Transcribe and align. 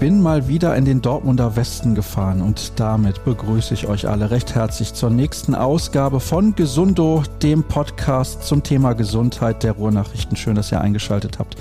Bin 0.00 0.22
mal 0.22 0.48
wieder 0.48 0.74
in 0.76 0.86
den 0.86 1.02
Dortmunder 1.02 1.56
Westen 1.56 1.94
gefahren 1.94 2.40
und 2.40 2.72
damit 2.76 3.22
begrüße 3.26 3.74
ich 3.74 3.86
euch 3.86 4.08
alle 4.08 4.30
recht 4.30 4.54
herzlich 4.54 4.94
zur 4.94 5.10
nächsten 5.10 5.54
Ausgabe 5.54 6.20
von 6.20 6.54
Gesundo, 6.54 7.22
dem 7.42 7.64
Podcast 7.64 8.44
zum 8.44 8.62
Thema 8.62 8.94
Gesundheit 8.94 9.62
der 9.62 9.72
Ruhrnachrichten. 9.72 10.38
Schön, 10.38 10.54
dass 10.54 10.72
ihr 10.72 10.80
eingeschaltet 10.80 11.38
habt. 11.38 11.56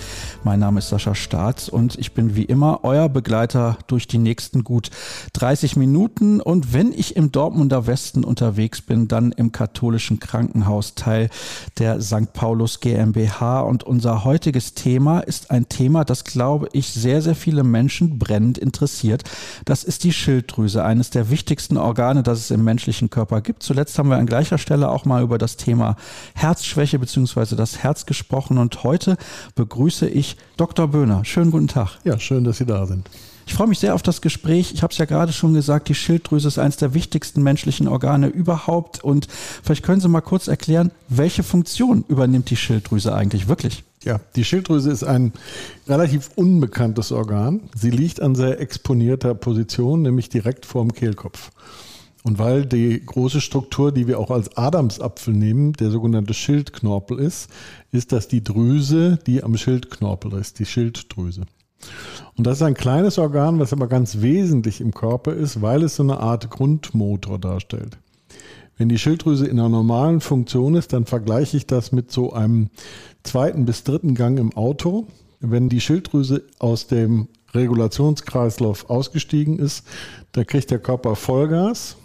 Mein 0.46 0.62
Name 0.62 0.80
ist 0.80 0.88
Sascha 0.88 1.16
Staats 1.16 1.68
und 1.68 2.00
ich 2.00 2.14
bin 2.14 2.38
wie 2.38 2.46
immer 2.46 2.80
euer 2.84 3.10
Begleiter 3.10 3.78
durch 3.88 4.08
die 4.08 4.20
nächsten 4.20 4.64
gut 4.64 4.90
30 5.34 5.76
Minuten. 5.76 6.40
Und 6.40 6.72
wenn 6.72 6.94
ich 6.94 7.18
im 7.18 7.34
Dortmunder 7.34 7.88
Westen 7.88 8.24
unterwegs 8.24 8.82
bin, 8.82 9.10
dann 9.10 9.34
im 9.34 9.52
katholischen 9.52 10.22
Krankenhaus 10.22 10.96
Teil 10.96 11.30
der 11.78 12.00
St. 12.00 12.32
Paulus 12.32 12.80
GmbH. 12.80 13.60
Und 13.60 13.84
unser 13.84 14.24
heutiges 14.24 14.76
Thema 14.76 15.20
ist 15.20 15.52
ein 15.52 15.68
Thema, 15.68 16.06
das 16.06 16.24
glaube 16.24 16.70
ich 16.72 16.94
sehr, 16.94 17.22
sehr 17.22 17.36
viele 17.36 17.66
Menschen 17.66 18.18
brennend 18.30 18.60
interessiert. 18.60 19.24
Das 19.66 19.84
ist 19.84 20.04
die 20.04 20.14
Schilddrüse, 20.14 20.84
eines 20.84 21.10
der 21.10 21.32
wichtigsten 21.32 21.78
Organe, 21.78 22.22
das 22.22 22.40
es 22.40 22.52
im 22.52 22.64
menschlichen 22.64 23.10
Körper 23.10 23.42
gibt. 23.42 23.64
Zuletzt 23.64 23.98
haben 23.98 24.10
wir 24.10 24.18
an 24.18 24.28
gleicher 24.28 24.60
Stelle 24.60 24.90
auch 24.90 25.06
mal 25.06 25.24
über 25.24 25.40
das 25.40 25.58
Thema 25.58 25.96
Herzschwäche 26.36 27.00
bzw. 27.00 27.56
das 27.56 27.80
Herz 27.80 28.06
gesprochen 28.06 28.60
und 28.60 28.84
heute 28.84 29.18
begrüße 29.56 30.08
ich 30.08 30.38
Dr. 30.58 30.90
Böhner. 30.90 31.26
Schönen 31.26 31.50
guten 31.50 31.68
Tag. 31.68 31.98
Ja, 32.04 32.20
schön, 32.20 32.44
dass 32.44 32.60
Sie 32.60 32.68
da 32.68 32.86
sind. 32.86 33.10
Ich 33.48 33.56
freue 33.56 33.68
mich 33.68 33.80
sehr 33.80 33.96
auf 33.96 34.04
das 34.04 34.22
Gespräch. 34.22 34.74
Ich 34.76 34.84
habe 34.84 34.92
es 34.92 35.00
ja 35.00 35.06
gerade 35.06 35.34
schon 35.34 35.56
gesagt, 35.56 35.90
die 35.90 35.96
Schilddrüse 35.96 36.50
ist 36.50 36.60
eines 36.60 36.78
der 36.78 36.94
wichtigsten 36.94 37.42
menschlichen 37.42 37.88
Organe 37.88 38.28
überhaupt. 38.28 39.04
Und 39.04 39.28
vielleicht 39.64 39.82
können 39.82 40.02
Sie 40.02 40.08
mal 40.08 40.22
kurz 40.22 40.48
erklären, 40.48 40.92
welche 41.08 41.42
Funktion 41.42 42.06
übernimmt 42.08 42.52
die 42.52 42.58
Schilddrüse 42.58 43.12
eigentlich 43.12 43.48
wirklich? 43.48 43.84
Ja, 44.04 44.22
die 44.36 44.46
Schilddrüse 44.46 44.92
ist 44.92 45.04
ein 45.04 45.34
relativ 45.88 46.32
unbekanntes 46.36 47.12
Organ. 47.12 47.70
Sie 47.76 47.90
liegt 47.90 48.22
an 48.22 48.34
sehr 48.34 48.60
exponierter 48.62 49.36
Position, 49.36 50.02
nämlich 50.02 50.30
direkt 50.30 50.66
vorm 50.66 50.94
Kehlkopf. 50.94 51.52
Und 52.24 52.38
weil 52.38 52.66
die 52.66 53.06
große 53.06 53.42
Struktur, 53.42 53.92
die 53.92 54.08
wir 54.08 54.20
auch 54.20 54.32
als 54.32 54.56
Adamsapfel 54.56 55.34
nehmen, 55.34 55.74
der 55.74 55.90
sogenannte 55.90 56.34
Schildknorpel 56.34 57.20
ist, 57.20 57.50
ist 57.92 58.12
das 58.12 58.28
die 58.28 58.44
Drüse, 58.44 59.20
die 59.26 59.44
am 59.44 59.58
Schildknorpel 59.58 60.34
ist, 60.34 60.60
die 60.60 60.66
Schilddrüse. 60.66 61.44
Und 62.38 62.48
das 62.48 62.58
ist 62.58 62.64
ein 62.64 62.74
kleines 62.74 63.18
Organ, 63.18 63.60
was 63.60 63.74
aber 63.74 63.88
ganz 63.88 64.22
wesentlich 64.22 64.82
im 64.82 64.94
Körper 64.94 65.34
ist, 65.34 65.62
weil 65.62 65.84
es 65.84 65.96
so 65.96 66.04
eine 66.04 66.20
Art 66.20 66.50
Grundmotor 66.50 67.40
darstellt. 67.40 67.98
Wenn 68.80 68.88
die 68.88 68.98
Schilddrüse 68.98 69.46
in 69.46 69.60
einer 69.60 69.68
normalen 69.68 70.22
Funktion 70.22 70.74
ist, 70.74 70.94
dann 70.94 71.06
vergleiche 71.06 71.58
ich 71.58 71.68
das 71.68 71.92
mit 71.92 72.14
so 72.14 72.32
einem 72.32 72.70
zweiten 73.24 73.66
bis 73.66 73.84
dritten 73.84 74.16
Gang 74.16 74.40
im 74.40 74.56
Auto. 74.56 75.06
Wenn 75.42 75.68
die 75.68 75.82
Schilddrüse 75.82 76.44
aus 76.60 76.88
dem 76.88 77.28
Regulationskreislauf 77.54 78.90
ausgestiegen 78.90 79.60
ist, 79.60 79.86
dann 80.32 80.48
kriegt 80.48 80.72
der 80.72 80.80
Körper 80.80 81.18
Vollgas. 81.18 81.98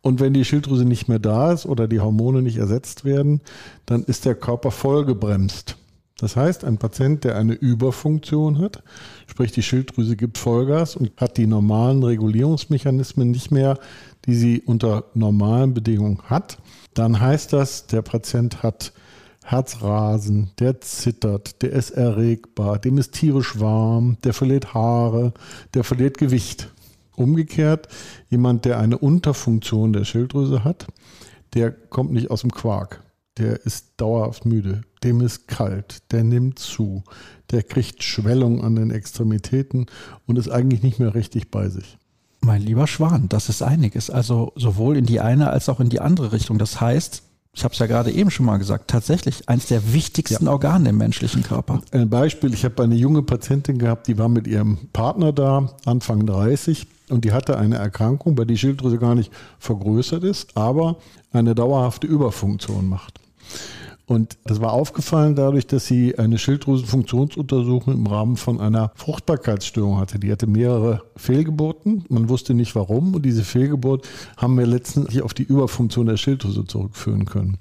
Und 0.00 0.18
wenn 0.18 0.32
die 0.32 0.46
Schilddrüse 0.46 0.86
nicht 0.86 1.08
mehr 1.08 1.18
da 1.18 1.52
ist 1.52 1.66
oder 1.66 1.86
die 1.86 2.00
Hormone 2.00 2.40
nicht 2.40 2.56
ersetzt 2.56 3.04
werden, 3.04 3.42
dann 3.84 4.02
ist 4.02 4.24
der 4.24 4.34
Körper 4.34 4.70
vollgebremst. 4.70 5.76
Das 6.18 6.34
heißt, 6.34 6.64
ein 6.64 6.78
Patient, 6.78 7.22
der 7.22 7.36
eine 7.36 7.54
Überfunktion 7.54 8.58
hat, 8.58 8.82
sprich 9.28 9.52
die 9.52 9.62
Schilddrüse 9.62 10.16
gibt 10.16 10.36
Vollgas 10.36 10.96
und 10.96 11.12
hat 11.16 11.36
die 11.36 11.46
normalen 11.46 12.02
Regulierungsmechanismen 12.02 13.30
nicht 13.30 13.52
mehr, 13.52 13.78
die 14.26 14.34
sie 14.34 14.60
unter 14.60 15.04
normalen 15.14 15.74
Bedingungen 15.74 16.20
hat, 16.24 16.58
dann 16.94 17.20
heißt 17.20 17.52
das, 17.52 17.86
der 17.86 18.02
Patient 18.02 18.64
hat 18.64 18.92
Herzrasen, 19.44 20.50
der 20.58 20.80
zittert, 20.80 21.62
der 21.62 21.70
ist 21.70 21.90
erregbar, 21.90 22.80
dem 22.80 22.98
ist 22.98 23.12
tierisch 23.14 23.60
warm, 23.60 24.18
der 24.24 24.34
verliert 24.34 24.74
Haare, 24.74 25.32
der 25.72 25.84
verliert 25.84 26.18
Gewicht. 26.18 26.68
Umgekehrt, 27.14 27.86
jemand, 28.28 28.64
der 28.64 28.80
eine 28.80 28.98
Unterfunktion 28.98 29.92
der 29.92 30.04
Schilddrüse 30.04 30.64
hat, 30.64 30.88
der 31.54 31.70
kommt 31.70 32.12
nicht 32.12 32.30
aus 32.30 32.40
dem 32.40 32.50
Quark 32.50 33.02
der 33.38 33.64
ist 33.64 33.92
dauerhaft 33.96 34.44
müde, 34.44 34.82
dem 35.04 35.20
ist 35.20 35.48
kalt, 35.48 36.02
der 36.12 36.24
nimmt 36.24 36.58
zu, 36.58 37.02
der 37.50 37.62
kriegt 37.62 38.02
Schwellung 38.02 38.64
an 38.64 38.76
den 38.76 38.90
Extremitäten 38.90 39.86
und 40.26 40.38
ist 40.38 40.50
eigentlich 40.50 40.82
nicht 40.82 40.98
mehr 40.98 41.14
richtig 41.14 41.50
bei 41.50 41.68
sich. 41.68 41.98
Mein 42.40 42.62
lieber 42.62 42.86
Schwan, 42.86 43.28
das 43.28 43.48
ist 43.48 43.62
einiges. 43.62 44.10
Also 44.10 44.52
sowohl 44.54 44.96
in 44.96 45.06
die 45.06 45.20
eine 45.20 45.50
als 45.50 45.68
auch 45.68 45.80
in 45.80 45.88
die 45.88 46.00
andere 46.00 46.32
Richtung. 46.32 46.58
Das 46.58 46.80
heißt, 46.80 47.22
ich 47.54 47.64
habe 47.64 47.72
es 47.72 47.80
ja 47.80 47.86
gerade 47.86 48.12
eben 48.12 48.30
schon 48.30 48.46
mal 48.46 48.58
gesagt, 48.58 48.88
tatsächlich 48.88 49.48
eines 49.48 49.66
der 49.66 49.92
wichtigsten 49.92 50.44
ja. 50.44 50.52
Organe 50.52 50.90
im 50.90 50.98
menschlichen 50.98 51.42
Körper. 51.42 51.82
Ein 51.90 52.08
Beispiel, 52.08 52.54
ich 52.54 52.64
habe 52.64 52.82
eine 52.82 52.94
junge 52.94 53.22
Patientin 53.22 53.78
gehabt, 53.78 54.06
die 54.06 54.18
war 54.18 54.28
mit 54.28 54.46
ihrem 54.46 54.78
Partner 54.92 55.32
da, 55.32 55.70
Anfang 55.84 56.24
30, 56.26 56.86
und 57.08 57.24
die 57.24 57.32
hatte 57.32 57.58
eine 57.58 57.76
Erkrankung, 57.76 58.34
bei 58.34 58.44
der 58.44 58.54
die 58.54 58.58
Schilddrüse 58.58 58.98
gar 58.98 59.14
nicht 59.14 59.32
vergrößert 59.58 60.24
ist, 60.24 60.56
aber 60.56 60.96
eine 61.32 61.54
dauerhafte 61.54 62.06
Überfunktion 62.06 62.88
macht. 62.88 63.20
Und 64.08 64.38
das 64.44 64.62
war 64.62 64.72
aufgefallen 64.72 65.34
dadurch, 65.34 65.66
dass 65.66 65.86
sie 65.86 66.18
eine 66.18 66.38
Schilddrüsenfunktionsuntersuchung 66.38 67.92
im 67.92 68.06
Rahmen 68.06 68.38
von 68.38 68.58
einer 68.58 68.90
Fruchtbarkeitsstörung 68.94 69.98
hatte. 69.98 70.18
Die 70.18 70.32
hatte 70.32 70.46
mehrere 70.46 71.02
Fehlgeburten. 71.14 72.06
Man 72.08 72.30
wusste 72.30 72.54
nicht 72.54 72.74
warum. 72.74 73.14
Und 73.14 73.26
diese 73.26 73.44
Fehlgeburt 73.44 74.08
haben 74.38 74.56
wir 74.56 74.66
letztendlich 74.66 75.20
auf 75.20 75.34
die 75.34 75.42
Überfunktion 75.42 76.06
der 76.06 76.16
Schilddrüse 76.16 76.64
zurückführen 76.64 77.26
können. 77.26 77.58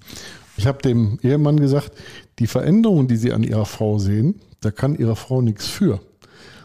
Ich 0.55 0.65
habe 0.67 0.81
dem 0.81 1.19
Ehemann 1.21 1.59
gesagt, 1.59 1.91
die 2.39 2.47
Veränderungen, 2.47 3.09
die 3.09 3.17
Sie 3.17 3.33
an 3.33 3.43
Ihrer 3.43 3.65
Frau 3.65 3.99
sehen, 3.99 4.39
da 4.61 4.71
kann 4.71 4.95
Ihre 4.95 5.17
Frau 5.17 5.41
nichts 5.41 5.67
für, 5.67 5.99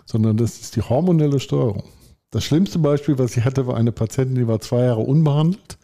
sondern 0.07 0.37
das 0.37 0.61
ist 0.61 0.77
die 0.77 0.83
hormonelle 0.83 1.41
Steuerung. 1.41 1.83
Das 2.31 2.45
schlimmste 2.45 2.79
Beispiel, 2.79 3.19
was 3.19 3.33
sie 3.33 3.43
hatte, 3.43 3.67
war 3.67 3.77
eine 3.77 3.93
Patientin, 3.93 4.37
die 4.37 4.47
war 4.47 4.61
zwei 4.61 4.85
Jahre 4.85 5.01
unbehandelt 5.01 5.77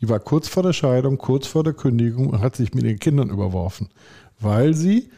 die 0.00 0.08
war 0.08 0.20
kurz 0.20 0.48
vor 0.48 0.62
der 0.62 0.72
Scheidung, 0.72 1.18
kurz 1.18 1.46
vor 1.46 1.64
der 1.64 1.72
Kündigung 1.72 2.28
und 2.30 2.40
hat 2.40 2.56
sich 2.56 2.74
mit 2.74 2.84
den 2.84 2.98
Kindern 2.98 3.30
überworfen, 3.30 3.88
weil 4.40 4.74
sie 4.74 5.10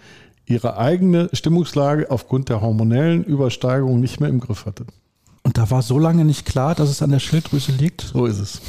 ihre 0.47 0.77
eigene 0.77 1.29
Stimmungslage 1.33 2.11
aufgrund 2.11 2.49
der 2.49 2.61
hormonellen 2.61 3.25
Übersteigerung 3.25 4.01
nicht 4.01 4.21
mehr 4.21 4.29
im 4.29 4.41
Griff 4.41 4.67
hatte. 4.67 4.87
Und 5.43 5.57
da 5.57 5.71
war 5.71 5.83
so 5.83 5.99
lange 5.99 6.25
nicht 6.25 6.45
klar, 6.45 6.75
dass 6.75 6.91
es 6.91 7.03
an 7.03 7.11
der 7.11 7.19
Schilddrüse 7.19 7.73
liegt? 7.73 8.03
So 8.03 8.27
ist 8.27 8.39
es. 8.39 8.61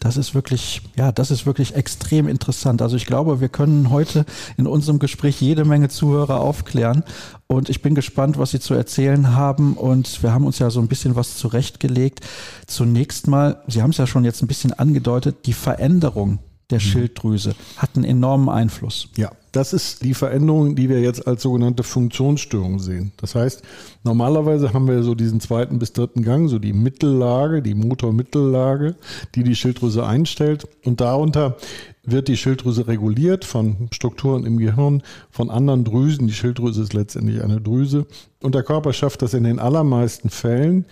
Das 0.00 0.16
ist 0.16 0.34
wirklich, 0.34 0.82
ja, 0.96 1.12
das 1.12 1.30
ist 1.30 1.46
wirklich 1.46 1.74
extrem 1.74 2.28
interessant. 2.28 2.82
Also 2.82 2.96
ich 2.96 3.06
glaube, 3.06 3.40
wir 3.40 3.48
können 3.48 3.90
heute 3.90 4.24
in 4.56 4.66
unserem 4.66 4.98
Gespräch 4.98 5.40
jede 5.40 5.64
Menge 5.64 5.88
Zuhörer 5.88 6.40
aufklären. 6.40 7.04
Und 7.46 7.68
ich 7.68 7.82
bin 7.82 7.94
gespannt, 7.94 8.38
was 8.38 8.50
Sie 8.50 8.60
zu 8.60 8.74
erzählen 8.74 9.34
haben. 9.34 9.74
Und 9.74 10.22
wir 10.22 10.32
haben 10.32 10.46
uns 10.46 10.58
ja 10.58 10.70
so 10.70 10.80
ein 10.80 10.88
bisschen 10.88 11.16
was 11.16 11.36
zurechtgelegt. 11.36 12.20
Zunächst 12.66 13.26
mal, 13.26 13.62
Sie 13.66 13.82
haben 13.82 13.90
es 13.90 13.98
ja 13.98 14.06
schon 14.06 14.24
jetzt 14.24 14.42
ein 14.42 14.48
bisschen 14.48 14.72
angedeutet, 14.72 15.46
die 15.46 15.52
Veränderung 15.52 16.38
der 16.70 16.78
mhm. 16.78 16.82
Schilddrüse 16.82 17.54
hat 17.76 17.90
einen 17.94 18.04
enormen 18.04 18.48
Einfluss. 18.48 19.08
Ja, 19.16 19.30
das 19.54 19.72
ist 19.72 20.02
die 20.02 20.14
Veränderung, 20.14 20.74
die 20.74 20.88
wir 20.88 21.00
jetzt 21.00 21.26
als 21.28 21.42
sogenannte 21.42 21.84
Funktionsstörung 21.84 22.80
sehen. 22.80 23.12
Das 23.18 23.36
heißt, 23.36 23.62
normalerweise 24.02 24.72
haben 24.72 24.88
wir 24.88 25.02
so 25.04 25.14
diesen 25.14 25.38
zweiten 25.38 25.78
bis 25.78 25.92
dritten 25.92 26.22
Gang, 26.22 26.48
so 26.48 26.58
die 26.58 26.72
Mittellage, 26.72 27.62
die 27.62 27.74
Motormittellage, 27.74 28.96
die 29.36 29.44
die 29.44 29.54
Schilddrüse 29.54 30.04
einstellt. 30.04 30.66
Und 30.84 31.00
darunter 31.00 31.56
wird 32.02 32.26
die 32.26 32.36
Schilddrüse 32.36 32.88
reguliert 32.88 33.44
von 33.44 33.88
Strukturen 33.92 34.44
im 34.44 34.58
Gehirn, 34.58 35.02
von 35.30 35.50
anderen 35.50 35.84
Drüsen. 35.84 36.26
Die 36.26 36.34
Schilddrüse 36.34 36.82
ist 36.82 36.92
letztendlich 36.92 37.42
eine 37.42 37.60
Drüse. 37.60 38.06
Und 38.42 38.56
der 38.56 38.64
Körper 38.64 38.92
schafft 38.92 39.22
das 39.22 39.34
in 39.34 39.44
den 39.44 39.60
allermeisten 39.60 40.30
Fällen, 40.30 40.84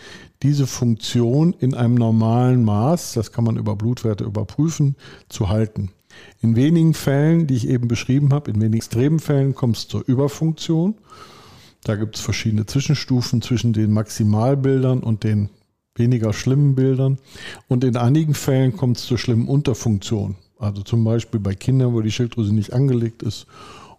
diese 0.42 0.66
Funktion 0.66 1.54
in 1.58 1.74
einem 1.74 1.94
normalen 1.94 2.64
Maß, 2.64 3.14
das 3.14 3.32
kann 3.32 3.44
man 3.44 3.56
über 3.56 3.76
Blutwerte 3.76 4.24
überprüfen, 4.24 4.96
zu 5.28 5.48
halten. 5.48 5.90
In 6.40 6.56
wenigen 6.56 6.94
Fällen, 6.94 7.46
die 7.46 7.54
ich 7.54 7.68
eben 7.68 7.88
beschrieben 7.88 8.32
habe, 8.32 8.50
in 8.50 8.56
wenigen 8.56 8.76
extremen 8.76 9.20
Fällen 9.20 9.54
kommt 9.54 9.76
es 9.76 9.88
zur 9.88 10.06
Überfunktion. 10.06 10.94
Da 11.84 11.96
gibt 11.96 12.16
es 12.16 12.20
verschiedene 12.20 12.66
Zwischenstufen 12.66 13.42
zwischen 13.42 13.72
den 13.72 13.92
Maximalbildern 13.92 15.00
und 15.00 15.24
den 15.24 15.48
weniger 15.94 16.32
schlimmen 16.32 16.74
Bildern. 16.74 17.18
Und 17.68 17.84
in 17.84 17.96
einigen 17.96 18.34
Fällen 18.34 18.76
kommt 18.76 18.98
es 18.98 19.04
zur 19.04 19.18
schlimmen 19.18 19.48
Unterfunktion. 19.48 20.36
Also 20.58 20.82
zum 20.82 21.04
Beispiel 21.04 21.40
bei 21.40 21.54
Kindern, 21.54 21.92
wo 21.92 22.00
die 22.00 22.12
Schilddrüse 22.12 22.54
nicht 22.54 22.72
angelegt 22.72 23.22
ist 23.22 23.46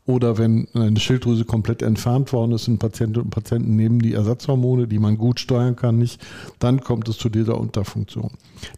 oder 0.05 0.37
wenn 0.37 0.67
eine 0.73 0.99
Schilddrüse 0.99 1.45
komplett 1.45 1.81
entfernt 1.81 2.33
worden 2.33 2.51
ist 2.51 2.67
und 2.67 2.77
Patientinnen 2.77 3.25
und 3.25 3.29
Patienten 3.29 3.75
nehmen 3.75 3.99
die 3.99 4.13
Ersatzhormone, 4.13 4.87
die 4.87 4.99
man 4.99 5.17
gut 5.17 5.39
steuern 5.39 5.75
kann, 5.75 5.97
nicht, 5.97 6.21
dann 6.59 6.81
kommt 6.81 7.07
es 7.07 7.17
zu 7.17 7.29
dieser 7.29 7.57
Unterfunktion. 7.57 8.31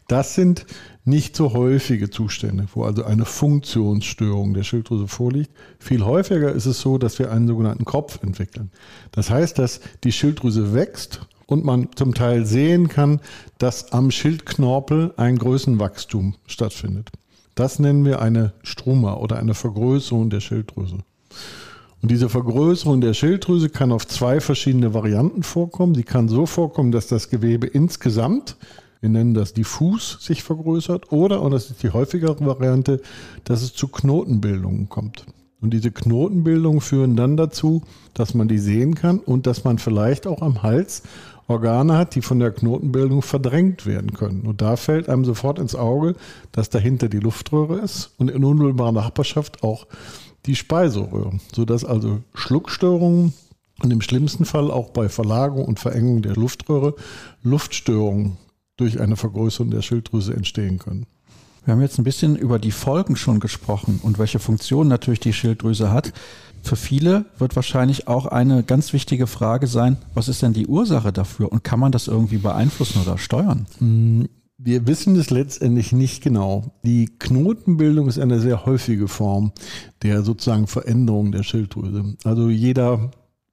Das 0.08 0.36
sind 0.36 0.66
nicht 1.04 1.36
so 1.36 1.54
häufige 1.54 2.10
Zustände, 2.12 2.68
wo 2.74 2.84
also 2.84 3.04
eine 3.04 3.26
Funktionsstörung 3.26 4.54
der 4.54 4.64
Schilddrüse 4.64 5.08
vorliegt. 5.08 5.52
Viel 5.80 6.06
häufiger 6.06 6.52
ist 6.52 6.68
es 6.68 6.80
so, 6.80 6.98
dass 6.98 7.18
wir 7.18 7.32
einen 7.32 7.48
sogenannten 7.48 7.86
Kopf 7.86 8.22
entwickeln. 8.22 8.72
Das 9.12 9.30
heißt, 9.30 9.58
dass 9.58 9.82
die 10.04 10.12
Schilddrüse 10.12 10.74
wächst 10.74 11.22
und 11.48 11.66
man 11.66 11.90
zum 11.96 12.14
Teil 12.14 12.46
sehen 12.46 12.88
kann, 12.88 13.20
dass 13.58 13.92
am 13.94 14.12
Schildknorpel 14.12 15.14
ein 15.18 15.38
Größenwachstum 15.38 16.36
stattfindet. 16.46 17.12
Das 17.56 17.80
nennen 17.80 18.04
wir 18.04 18.22
eine 18.22 18.54
Struma 18.64 19.16
oder 19.16 19.38
eine 19.38 19.54
Vergrößerung 19.54 20.30
der 20.30 20.42
Schilddrüse. 20.42 20.98
Und 22.02 22.12
diese 22.12 22.30
Vergrößerung 22.30 23.02
der 23.02 23.14
Schilddrüse 23.14 23.70
kann 23.70 23.92
auf 23.92 24.08
zwei 24.08 24.40
verschiedene 24.40 24.94
Varianten 24.94 25.44
vorkommen. 25.44 25.96
Sie 25.96 26.04
kann 26.04 26.30
so 26.30 26.46
vorkommen, 26.46 26.92
dass 26.92 27.08
das 27.08 27.30
Gewebe 27.30 27.68
insgesamt, 27.68 28.58
wir 29.02 29.10
nennen 29.10 29.34
das 29.34 29.54
diffus, 29.54 30.18
sich 30.22 30.44
vergrößert. 30.44 31.12
Oder, 31.12 31.42
und 31.42 31.52
das 31.52 31.70
ist 31.70 31.84
die 31.84 31.90
häufigere 31.90 32.36
Variante, 32.46 33.02
dass 33.44 33.62
es 33.62 33.74
zu 33.74 33.88
Knotenbildungen 33.88 34.90
kommt. 34.90 35.26
Und 35.62 35.72
diese 35.72 35.90
Knotenbildungen 35.90 36.82
führen 36.82 37.16
dann 37.16 37.38
dazu, 37.38 37.82
dass 38.14 38.36
man 38.36 38.48
die 38.48 38.60
sehen 38.60 38.94
kann 38.94 39.18
und 39.18 39.48
dass 39.48 39.64
man 39.64 39.80
vielleicht 39.80 40.28
auch 40.28 40.44
am 40.44 40.62
Hals 40.62 41.02
Organe 41.48 41.98
hat, 41.98 42.16
die 42.16 42.22
von 42.22 42.40
der 42.40 42.52
Knotenbildung 42.52 43.22
verdrängt 43.22 43.86
werden 43.86 44.14
können. 44.14 44.42
Und 44.42 44.62
da 44.62 44.76
fällt 44.76 45.10
einem 45.10 45.26
sofort 45.26 45.60
ins 45.60 45.76
Auge, 45.76 46.16
dass 46.52 46.70
dahinter 46.70 47.08
die 47.08 47.20
Luftröhre 47.20 47.80
ist 47.80 48.12
und 48.18 48.32
in 48.32 48.44
unmittelbarer 48.44 48.92
Nachbarschaft 48.92 49.64
auch 49.64 49.86
die 50.46 50.56
Speiseröhre, 50.56 51.40
sodass 51.54 51.86
also 51.86 52.22
Schluckstörungen 52.34 53.34
und 53.82 53.92
im 53.92 54.02
schlimmsten 54.02 54.46
Fall 54.46 54.72
auch 54.72 54.90
bei 54.92 55.10
Verlagerung 55.10 55.66
und 55.66 55.80
Verengung 55.80 56.22
der 56.22 56.36
Luftröhre 56.36 56.96
Luftstörungen 57.44 58.38
durch 58.78 59.00
eine 59.00 59.16
Vergrößerung 59.16 59.72
der 59.72 59.82
Schilddrüse 59.82 60.34
entstehen 60.34 60.80
können. 60.80 61.06
Wir 61.66 61.74
haben 61.74 61.82
jetzt 61.82 61.98
ein 61.98 62.04
bisschen 62.04 62.36
über 62.36 62.60
die 62.60 62.72
Folgen 62.72 63.16
schon 63.16 63.40
gesprochen 63.40 64.00
und 64.04 64.20
welche 64.20 64.40
Funktion 64.40 64.88
natürlich 64.88 65.20
die 65.20 65.34
Schilddrüse 65.34 65.92
hat. 65.92 66.14
Für 66.62 66.76
viele 66.76 67.26
wird 67.40 67.56
wahrscheinlich 67.56 68.08
auch 68.08 68.28
eine 68.28 68.64
ganz 68.64 68.94
wichtige 68.94 69.28
Frage 69.28 69.68
sein, 69.68 69.98
was 70.14 70.28
ist 70.28 70.42
denn 70.42 70.54
die 70.54 70.68
Ursache 70.68 71.12
dafür 71.12 71.52
und 71.52 71.64
kann 71.64 71.80
man 71.80 71.92
das 71.92 72.08
irgendwie 72.08 72.38
beeinflussen 72.38 73.02
oder 73.02 73.18
steuern? 73.18 73.66
Wir 74.58 74.88
wissen 74.88 75.18
es 75.18 75.32
letztendlich 75.32 75.92
nicht 75.92 76.24
genau. 76.24 76.72
Die 76.84 77.08
Knotenbildung 77.20 78.08
ist 78.08 78.20
eine 78.20 78.40
sehr 78.40 78.66
häufige 78.66 79.10
Form 79.10 79.52
der 80.02 80.24
sozusagen 80.24 80.68
Veränderung 80.68 81.34
der 81.34 81.44
Schilddrüse. 81.44 82.16
Also 82.24 82.50
jeder, 82.50 83.12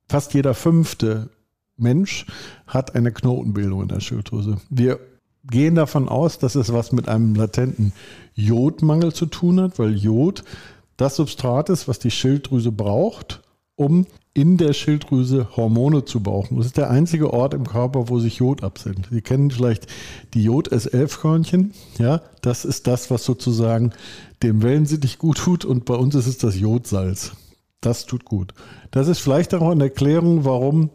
fast 0.08 0.32
jeder 0.32 0.54
fünfte 0.54 1.31
Mensch 1.76 2.26
hat 2.69 2.94
eine 2.94 3.10
Knotenbildung 3.10 3.82
in 3.82 3.88
der 3.88 3.99
Schilddrüse. 3.99 4.58
Wir 4.70 5.00
gehen 5.44 5.75
davon 5.75 6.08
aus, 6.08 6.38
dass 6.38 6.54
es 6.54 6.72
was 6.72 6.93
mit 6.93 7.08
einem 7.08 7.34
latenten 7.34 7.93
Jodmangel 8.34 9.12
zu 9.12 9.26
tun 9.26 9.60
hat, 9.60 9.81
weil 9.81 9.96
Jod 9.96 10.44
das 10.96 11.16
Substrat 11.16 11.69
ist, 11.69 11.88
was 11.88 11.99
die 11.99 12.12
Schilddrüse 12.12 12.70
braucht, 12.70 13.43
um 13.75 14.06
in 14.34 14.56
der 14.56 14.73
Schilddrüse 14.73 15.56
Hormone 15.56 16.05
zu 16.05 16.20
brauchen. 16.20 16.56
Das 16.56 16.67
ist 16.67 16.79
der 16.79 16.90
einzige 16.90 17.32
Ort 17.32 17.52
im 17.52 17.67
Körper, 17.67 18.08
wo 18.08 18.19
sich 18.19 18.37
Jod 18.37 18.62
absendet. 18.62 19.08
Sie 19.11 19.20
kennen 19.20 19.50
vielleicht 19.50 19.87
die 20.32 20.44
Jod-S11-Körnchen. 20.44 21.73
Ja, 21.99 22.23
das 22.40 22.64
ist 22.64 22.87
das, 22.87 23.11
was 23.11 23.25
sozusagen 23.25 23.93
dem 24.43 24.62
Wellensittich 24.62 25.19
gut 25.19 25.38
tut 25.38 25.64
und 25.64 25.84
bei 25.84 25.94
uns 25.94 26.14
ist 26.14 26.26
es 26.26 26.38
das 26.38 26.58
Jodsalz. 26.58 27.32
Das 27.82 28.06
tut 28.06 28.25
gut. 28.25 28.55
Das 28.90 29.08
ist 29.08 29.19
vielleicht 29.19 29.55
auch 29.55 29.70
eine 29.70 29.84
Erklärung, 29.84 30.44
warum 30.44 30.90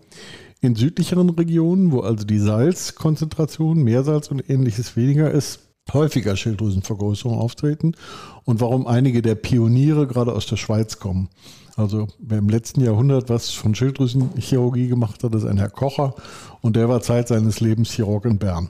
in 0.61 0.75
südlicheren 0.75 1.29
Regionen, 1.29 1.91
wo 1.91 1.99
also 1.99 2.25
die 2.25 2.39
Salzkonzentration, 2.39 3.83
Meersalz 3.83 4.29
und 4.31 4.49
ähnliches 4.49 4.95
weniger 4.95 5.29
ist, 5.29 5.59
häufiger 5.93 6.35
Schilddrüsenvergrößerungen 6.35 7.39
auftreten 7.39 7.93
und 8.45 8.61
warum 8.61 8.87
einige 8.87 9.21
der 9.21 9.35
Pioniere 9.35 10.07
gerade 10.07 10.33
aus 10.33 10.47
der 10.47 10.57
Schweiz 10.57 10.99
kommen. 10.99 11.29
Also 11.77 12.07
wer 12.17 12.39
im 12.39 12.49
letzten 12.49 12.81
Jahrhundert 12.81 13.29
was 13.29 13.51
von 13.51 13.75
Schilddrüsenchirurgie 13.75 14.87
gemacht 14.87 15.23
hat, 15.23 15.35
ist 15.35 15.45
ein 15.45 15.57
Herr 15.57 15.69
Kocher 15.69 16.15
und 16.61 16.75
der 16.75 16.89
war 16.89 17.01
Zeit 17.01 17.27
seines 17.27 17.59
Lebens 17.59 17.91
Chirurg 17.91 18.25
in 18.25 18.39
Bern. 18.39 18.69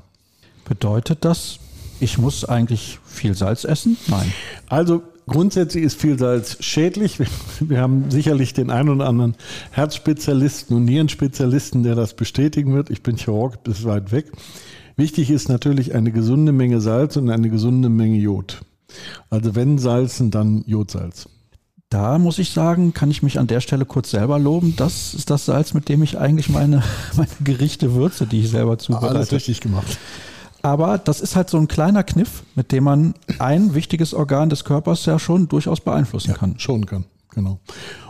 Bedeutet 0.66 1.24
das, 1.24 1.58
ich 2.02 2.18
muss 2.18 2.44
eigentlich 2.44 3.00
viel 3.06 3.34
Salz 3.34 3.64
essen? 3.64 3.96
Nein. 4.08 4.34
Also 4.68 5.02
grundsätzlich 5.26 5.86
ist 5.86 6.00
viel 6.00 6.20
Salz 6.20 6.58
schädlich. 6.60 7.18
Wir 7.62 7.80
haben 7.80 8.12
sicherlich 8.12 8.54
den 8.54 8.70
einen 8.70 8.90
oder 8.90 9.08
anderen 9.08 9.36
Herzspezialisten 9.72 10.76
und 10.76 10.84
Nierenspezialisten, 10.84 11.84
der 11.84 11.96
das 11.96 12.14
bestätigen 12.14 12.76
wird. 12.76 12.90
Ich 12.90 13.04
bin 13.04 13.16
Chirurg, 13.16 13.64
bis 13.64 13.86
weit 13.86 14.12
weg. 14.12 14.34
Wichtig 14.98 15.32
ist 15.32 15.48
natürlich 15.48 15.96
eine 15.96 16.12
gesunde 16.12 16.52
Menge 16.52 16.82
Salz 16.82 17.16
und 17.16 17.30
eine 17.30 17.50
gesunde 17.50 17.88
Menge 17.88 18.18
Jod. 18.18 18.60
Also 19.30 19.56
wenn 19.56 19.78
Salzen, 19.78 20.30
dann 20.30 20.66
Jodsalz. 20.68 21.30
Da 21.90 22.18
muss 22.18 22.38
ich 22.38 22.52
sagen, 22.52 22.94
kann 22.94 23.10
ich 23.12 23.24
mich 23.24 23.40
an 23.40 23.48
der 23.48 23.62
Stelle 23.62 23.86
kurz 23.86 24.12
selber 24.12 24.40
loben. 24.40 24.76
Das 24.76 25.14
ist 25.14 25.30
das 25.30 25.46
Salz, 25.46 25.74
mit 25.74 25.88
dem 25.88 26.04
ich 26.04 26.18
eigentlich 26.18 26.50
meine, 26.50 26.84
meine 27.16 27.30
Gerichte 27.42 27.94
würze, 27.94 28.28
die 28.28 28.42
ich 28.42 28.50
selber 28.50 28.78
zubereite. 28.78 29.16
Alles 29.16 29.32
richtig 29.32 29.62
gemacht. 29.62 29.98
Aber 30.62 30.98
das 30.98 31.22
ist 31.22 31.38
halt 31.38 31.50
so 31.50 31.58
ein 31.58 31.70
kleiner 31.70 32.04
Kniff, 32.04 32.44
mit 32.56 32.74
dem 32.74 32.84
man 32.84 33.14
ein 33.40 33.74
wichtiges 33.74 34.14
Organ 34.14 34.50
des 34.50 34.66
Körpers 34.66 35.06
ja 35.06 35.18
schon 35.18 35.48
durchaus 35.48 35.80
beeinflussen 35.80 36.32
ja, 36.32 36.36
kann. 36.36 36.60
Schon 36.60 36.86
kann, 36.86 37.06
genau. 37.30 37.60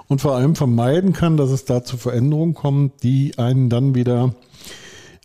Und 0.07 0.21
vor 0.21 0.35
allem 0.35 0.56
vermeiden 0.56 1.13
kann, 1.13 1.38
dass 1.38 1.51
es 1.51 1.65
da 1.65 1.83
zu 1.83 1.97
Veränderungen 1.97 2.56
kommt, 2.56 3.03
die 3.03 3.38
einen 3.38 3.69
dann 3.69 3.94
wieder, 3.94 4.33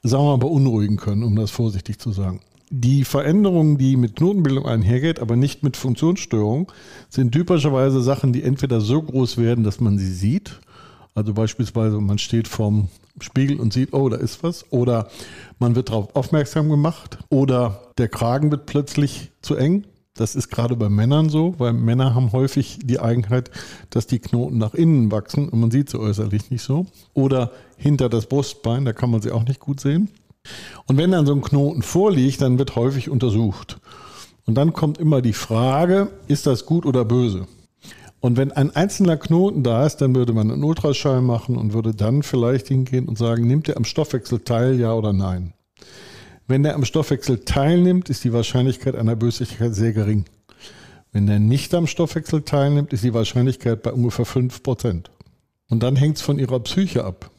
sagen 0.02 0.24
wir 0.24 0.30
mal, 0.32 0.38
beunruhigen 0.38 0.98
können, 0.98 1.22
um 1.22 1.36
das 1.36 1.50
vorsichtig 1.50 1.98
zu 1.98 2.12
sagen. 2.12 2.40
Die 2.74 3.04
Veränderungen, 3.04 3.76
die 3.76 3.98
mit 3.98 4.16
Knotenbildung 4.16 4.64
einhergeht, 4.64 5.20
aber 5.20 5.36
nicht 5.36 5.62
mit 5.62 5.76
Funktionsstörung, 5.76 6.72
sind 7.10 7.32
typischerweise 7.32 8.00
Sachen, 8.00 8.32
die 8.32 8.42
entweder 8.42 8.80
so 8.80 9.02
groß 9.02 9.36
werden, 9.36 9.62
dass 9.62 9.78
man 9.78 9.98
sie 9.98 10.10
sieht. 10.10 10.58
Also 11.14 11.34
beispielsweise, 11.34 12.00
man 12.00 12.16
steht 12.16 12.48
vorm 12.48 12.88
Spiegel 13.20 13.60
und 13.60 13.74
sieht, 13.74 13.92
oh, 13.92 14.08
da 14.08 14.16
ist 14.16 14.42
was. 14.42 14.64
Oder 14.70 15.10
man 15.58 15.76
wird 15.76 15.90
darauf 15.90 16.16
aufmerksam 16.16 16.70
gemacht. 16.70 17.18
Oder 17.28 17.92
der 17.98 18.08
Kragen 18.08 18.50
wird 18.50 18.64
plötzlich 18.64 19.32
zu 19.42 19.54
eng. 19.54 19.84
Das 20.14 20.34
ist 20.34 20.48
gerade 20.48 20.74
bei 20.74 20.88
Männern 20.88 21.28
so, 21.28 21.54
weil 21.58 21.74
Männer 21.74 22.14
haben 22.14 22.32
häufig 22.32 22.78
die 22.82 23.00
Eigenheit, 23.00 23.50
dass 23.90 24.06
die 24.06 24.18
Knoten 24.18 24.56
nach 24.56 24.72
innen 24.72 25.10
wachsen 25.10 25.50
und 25.50 25.60
man 25.60 25.70
sieht 25.70 25.90
sie 25.90 26.00
äußerlich 26.00 26.50
nicht 26.50 26.62
so. 26.62 26.86
Oder 27.12 27.50
hinter 27.76 28.08
das 28.08 28.26
Brustbein, 28.26 28.86
da 28.86 28.94
kann 28.94 29.10
man 29.10 29.20
sie 29.20 29.30
auch 29.30 29.44
nicht 29.44 29.60
gut 29.60 29.80
sehen. 29.80 30.08
Und 30.86 30.96
wenn 30.98 31.12
dann 31.12 31.26
so 31.26 31.34
ein 31.34 31.42
Knoten 31.42 31.82
vorliegt, 31.82 32.42
dann 32.42 32.58
wird 32.58 32.76
häufig 32.76 33.08
untersucht. 33.08 33.78
Und 34.44 34.56
dann 34.56 34.72
kommt 34.72 34.98
immer 34.98 35.22
die 35.22 35.32
Frage, 35.32 36.10
ist 36.26 36.46
das 36.46 36.66
gut 36.66 36.84
oder 36.84 37.04
böse? 37.04 37.46
Und 38.20 38.36
wenn 38.36 38.52
ein 38.52 38.74
einzelner 38.74 39.16
Knoten 39.16 39.64
da 39.64 39.84
ist, 39.84 39.96
dann 39.96 40.14
würde 40.14 40.32
man 40.32 40.50
einen 40.50 40.62
Ultraschall 40.62 41.22
machen 41.22 41.56
und 41.56 41.72
würde 41.72 41.92
dann 41.92 42.22
vielleicht 42.22 42.68
hingehen 42.68 43.08
und 43.08 43.18
sagen, 43.18 43.46
nimmt 43.48 43.68
er 43.68 43.76
am 43.76 43.84
Stoffwechsel 43.84 44.40
teil, 44.40 44.78
ja 44.78 44.94
oder 44.94 45.12
nein? 45.12 45.54
Wenn 46.46 46.64
er 46.64 46.74
am 46.74 46.84
Stoffwechsel 46.84 47.40
teilnimmt, 47.40 48.10
ist 48.10 48.22
die 48.22 48.32
Wahrscheinlichkeit 48.32 48.94
einer 48.94 49.16
Bösigkeit 49.16 49.74
sehr 49.74 49.92
gering. 49.92 50.24
Wenn 51.10 51.26
er 51.26 51.40
nicht 51.40 51.74
am 51.74 51.86
Stoffwechsel 51.86 52.42
teilnimmt, 52.42 52.92
ist 52.92 53.02
die 53.02 53.14
Wahrscheinlichkeit 53.14 53.82
bei 53.82 53.92
ungefähr 53.92 54.26
5%. 54.26 55.06
Und 55.68 55.82
dann 55.82 55.96
hängt 55.96 56.16
es 56.18 56.22
von 56.22 56.38
ihrer 56.38 56.60
Psyche 56.60 57.04
ab 57.04 57.31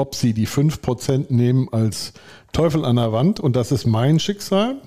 ob 0.00 0.14
sie 0.14 0.34
die 0.34 0.48
5% 0.48 1.26
nehmen 1.28 1.68
als 1.70 2.12
Teufel 2.52 2.84
an 2.84 2.96
der 2.96 3.12
Wand 3.12 3.38
und 3.38 3.54
das 3.54 3.70
ist 3.70 3.86
mein 3.86 4.18
Schicksal 4.18 4.80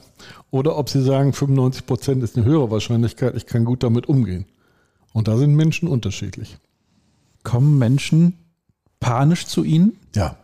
oder 0.52 0.78
ob 0.78 0.90
sie 0.90 1.02
sagen, 1.02 1.32
95% 1.32 2.22
ist 2.22 2.36
eine 2.36 2.46
höhere 2.46 2.70
Wahrscheinlichkeit, 2.72 3.36
ich 3.36 3.46
kann 3.46 3.66
gut 3.66 3.84
damit 3.84 4.08
umgehen. 4.08 4.46
Und 5.14 5.28
da 5.28 5.38
sind 5.38 5.56
Menschen 5.56 5.88
unterschiedlich. 5.88 6.58
Kommen 7.44 7.78
Menschen 7.78 8.38
panisch 9.00 9.46
zu 9.46 9.64
Ihnen? 9.64 9.98
Ja. 10.16 10.38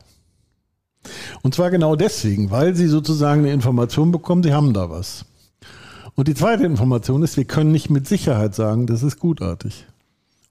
Und 1.41 1.55
zwar 1.55 1.71
genau 1.71 1.95
deswegen, 1.95 2.51
weil 2.51 2.75
sie 2.75 2.87
sozusagen 2.87 3.41
eine 3.41 3.53
Information 3.53 4.11
bekommen, 4.11 4.43
sie 4.43 4.53
haben 4.53 4.73
da 4.73 4.89
was. 4.89 5.25
Und 6.15 6.27
die 6.27 6.33
zweite 6.33 6.65
Information 6.65 7.23
ist, 7.23 7.37
wir 7.37 7.45
können 7.45 7.71
nicht 7.71 7.89
mit 7.89 8.07
Sicherheit 8.07 8.53
sagen, 8.53 8.85
das 8.85 9.03
ist 9.03 9.19
gutartig. 9.19 9.85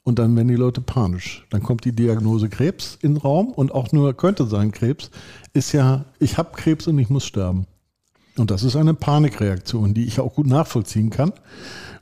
Und 0.05 0.19
dann 0.19 0.35
werden 0.37 0.49
die 0.49 0.55
Leute 0.55 0.81
panisch. 0.81 1.47
Dann 1.51 1.63
kommt 1.63 1.85
die 1.85 1.93
Diagnose 1.93 2.49
Krebs 2.49 2.99
in 3.03 3.15
den 3.15 3.21
Raum 3.21 3.49
und 3.49 3.73
auch 3.73 3.93
nur 3.93 4.15
könnte 4.15 4.47
sein 4.47 4.73
Krebs, 4.73 5.11
ist 5.53 5.73
ja, 5.73 6.07
ich 6.19 6.39
habe 6.39 6.57
Krebs 6.57 6.87
und 6.87 6.99
ich 6.99 7.11
muss 7.11 7.27
sterben. 7.27 7.67
Und 8.39 8.51
das 8.51 8.63
ist 8.63 8.77
eine 8.77 8.95
Panikreaktion, 8.95 9.95
die 9.95 10.05
ich 10.05 10.21
auch 10.21 10.35
gut 10.35 10.47
nachvollziehen 10.47 11.11
kann, 11.11 11.33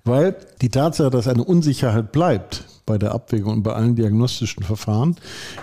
weil 0.04 0.36
die 0.60 0.68
Tatsache, 0.68 1.10
dass 1.10 1.26
eine 1.26 1.42
Unsicherheit 1.42 2.12
bleibt 2.12 2.64
bei 2.84 2.98
der 2.98 3.12
Abwägung 3.12 3.54
und 3.54 3.62
bei 3.62 3.72
allen 3.72 3.96
diagnostischen 3.96 4.62
Verfahren, 4.62 5.16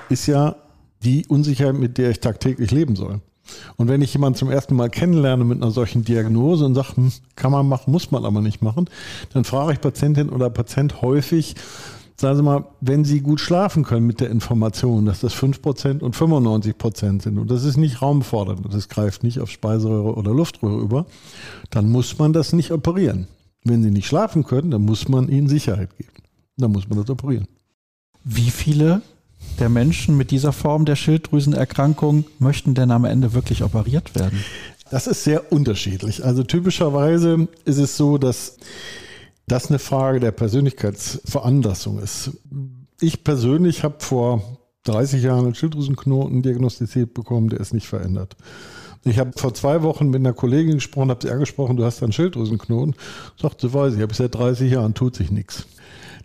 ist 0.10 0.28
ja 0.28 0.56
die 1.04 1.26
Unsicherheit, 1.28 1.76
mit 1.76 1.98
der 1.98 2.10
ich 2.12 2.20
tagtäglich 2.20 2.72
leben 2.72 2.96
soll. 2.96 3.22
Und 3.76 3.90
wenn 3.90 4.02
ich 4.02 4.14
jemanden 4.14 4.38
zum 4.38 4.50
ersten 4.50 4.76
Mal 4.76 4.90
kennenlerne 4.90 5.44
mit 5.44 5.62
einer 5.62 5.72
solchen 5.72 6.04
Diagnose 6.04 6.66
und 6.66 6.76
sage, 6.76 6.96
hm, 6.96 7.12
kann 7.36 7.52
man 7.52 7.68
machen, 7.68 7.92
muss 7.92 8.12
man 8.12 8.26
aber 8.26 8.42
nicht 8.42 8.62
machen, 8.62 8.90
dann 9.34 9.44
frage 9.44 9.74
ich 9.74 9.82
Patientin 9.82 10.30
oder 10.30 10.50
Patient 10.50 11.02
häufig, 11.02 11.56
sagen 12.16 12.38
Sie 12.38 12.44
mal, 12.44 12.66
wenn 12.82 13.06
Sie 13.06 13.22
gut 13.22 13.40
schlafen 13.40 13.84
können 13.84 14.06
mit 14.06 14.20
der 14.20 14.30
Information, 14.30 15.06
dass 15.06 15.20
das 15.20 15.34
5% 15.34 16.00
und 16.02 16.16
95% 16.16 17.22
sind 17.22 17.38
und 17.38 17.50
das 17.50 17.64
ist 17.64 17.78
nicht 17.78 18.02
raumfordernd, 18.02 18.74
das 18.74 18.90
greift 18.90 19.24
nicht 19.24 19.40
auf 19.40 19.50
Speiseröhre 19.50 20.16
oder 20.16 20.34
Luftröhre 20.34 20.82
über, 20.82 21.06
dann 21.70 21.90
muss 21.90 22.18
man 22.20 22.34
das 22.34 22.54
nicht 22.54 22.72
operieren. 22.72 23.28
Wenn 23.64 23.84
Sie 23.84 23.92
nicht 23.92 24.08
schlafen 24.08 24.44
können, 24.44 24.72
dann 24.72 24.84
muss 24.84 25.08
man 25.08 25.30
Ihnen 25.30 25.48
Sicherheit 25.48 25.98
geben. 25.98 26.12
Dann 26.58 26.72
muss 26.72 26.88
man 26.88 27.00
das 27.00 27.10
operieren. 27.10 27.48
Wie 28.24 28.52
viele 28.52 29.02
der 29.60 29.70
Menschen 29.70 30.18
mit 30.18 30.32
dieser 30.32 30.54
Form 30.54 30.86
der 30.86 30.96
Schilddrüsenerkrankung 30.96 32.26
möchten 32.40 32.74
denn 32.76 32.92
am 32.92 33.06
Ende 33.06 33.34
wirklich 33.34 33.64
operiert 33.64 34.16
werden? 34.16 34.44
Das 34.90 35.08
ist 35.08 35.24
sehr 35.24 35.52
unterschiedlich. 35.52 36.24
Also 36.24 36.44
typischerweise 36.44 37.48
ist 37.66 37.80
es 37.80 37.98
so, 37.98 38.18
dass 38.18 38.58
das 39.48 39.70
eine 39.70 39.80
Frage 39.80 40.20
der 40.20 40.32
Persönlichkeitsveranlassung 40.32 42.00
ist. 42.00 42.32
ich 43.00 43.24
persönlich 43.24 43.84
habe 43.84 43.96
vor 44.00 44.60
30 44.86 45.24
Jahren 45.24 45.46
einen 45.46 45.56
Schilddrüsenknoten 45.56 46.42
diagnostiziert 46.42 47.14
bekommen, 47.14 47.50
der 47.50 47.60
ist 47.60 47.74
nicht 47.74 47.88
verändert. 47.88 48.36
Ich 49.06 49.20
habe 49.20 49.32
vor 49.36 49.54
zwei 49.54 49.82
Wochen 49.84 50.10
mit 50.10 50.22
einer 50.22 50.34
Kollegin 50.34 50.76
gesprochen, 50.76 51.10
habe 51.10 51.26
sie 51.26 51.32
angesprochen, 51.32 51.76
du 51.76 51.84
hast 51.84 52.02
einen 52.04 52.14
Schilddrüsenknoten. 52.14 52.96
Sagt, 53.42 53.62
sie 53.62 53.74
weiß 53.74 53.96
ich, 53.96 54.02
habe 54.02 54.12
ich 54.12 54.18
seit 54.18 54.36
30 54.36 54.72
Jahren, 54.72 54.94
tut 54.94 55.16
sich 55.16 55.30
nichts. 55.30 55.66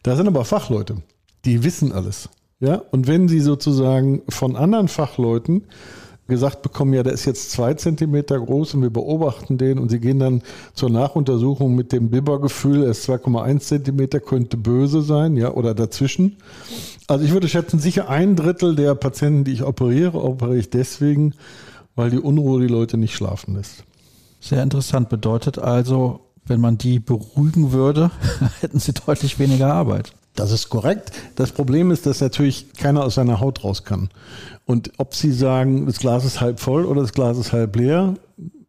Da 0.04 0.14
sind 0.14 0.28
aber 0.28 0.44
Fachleute, 0.44 1.02
die 1.44 1.64
wissen 1.64 1.92
alles. 1.92 2.28
Ja, 2.60 2.76
und 2.90 3.06
wenn 3.06 3.28
sie 3.28 3.40
sozusagen 3.40 4.22
von 4.28 4.56
anderen 4.56 4.88
Fachleuten 4.88 5.66
gesagt 6.28 6.62
bekommen, 6.62 6.92
ja, 6.92 7.02
der 7.02 7.14
ist 7.14 7.24
jetzt 7.24 7.50
zwei 7.50 7.74
Zentimeter 7.74 8.38
groß 8.38 8.74
und 8.74 8.82
wir 8.82 8.90
beobachten 8.90 9.58
den 9.58 9.78
und 9.78 9.88
sie 9.88 9.98
gehen 9.98 10.18
dann 10.18 10.42
zur 10.74 10.90
Nachuntersuchung 10.90 11.74
mit 11.74 11.90
dem 11.90 12.10
Bibbergefühl, 12.10 12.84
er 12.84 12.90
ist 12.90 13.08
2,1 13.08 13.60
Zentimeter, 13.60 14.20
könnte 14.20 14.58
böse 14.58 15.02
sein, 15.02 15.36
ja, 15.36 15.52
oder 15.52 15.74
dazwischen. 15.74 16.36
Also 17.06 17.24
ich 17.24 17.32
würde 17.32 17.48
schätzen, 17.48 17.78
sicher 17.78 18.10
ein 18.10 18.36
Drittel 18.36 18.76
der 18.76 18.94
Patienten, 18.94 19.44
die 19.44 19.52
ich 19.52 19.62
operiere, 19.62 20.22
operiere 20.22 20.58
ich 20.58 20.70
deswegen, 20.70 21.34
weil 21.96 22.10
die 22.10 22.20
Unruhe 22.20 22.60
die 22.60 22.72
Leute 22.72 22.98
nicht 22.98 23.14
schlafen 23.14 23.56
lässt. 23.56 23.84
Sehr 24.40 24.62
interessant. 24.62 25.08
Bedeutet 25.08 25.58
also, 25.58 26.20
wenn 26.46 26.60
man 26.60 26.78
die 26.78 27.00
beruhigen 27.00 27.72
würde, 27.72 28.10
hätten 28.60 28.78
sie 28.78 28.92
deutlich 28.92 29.38
weniger 29.38 29.72
Arbeit. 29.72 30.12
Das 30.38 30.52
ist 30.52 30.68
korrekt. 30.68 31.10
Das 31.34 31.50
Problem 31.50 31.90
ist, 31.90 32.06
dass 32.06 32.20
natürlich 32.20 32.72
keiner 32.74 33.02
aus 33.02 33.16
seiner 33.16 33.40
Haut 33.40 33.64
raus 33.64 33.82
kann. 33.82 34.08
Und 34.66 34.92
ob 34.98 35.14
Sie 35.16 35.32
sagen, 35.32 35.86
das 35.86 35.98
Glas 35.98 36.24
ist 36.24 36.40
halb 36.40 36.60
voll 36.60 36.86
oder 36.86 37.00
das 37.00 37.12
Glas 37.12 37.38
ist 37.38 37.52
halb 37.52 37.74
leer, 37.74 38.14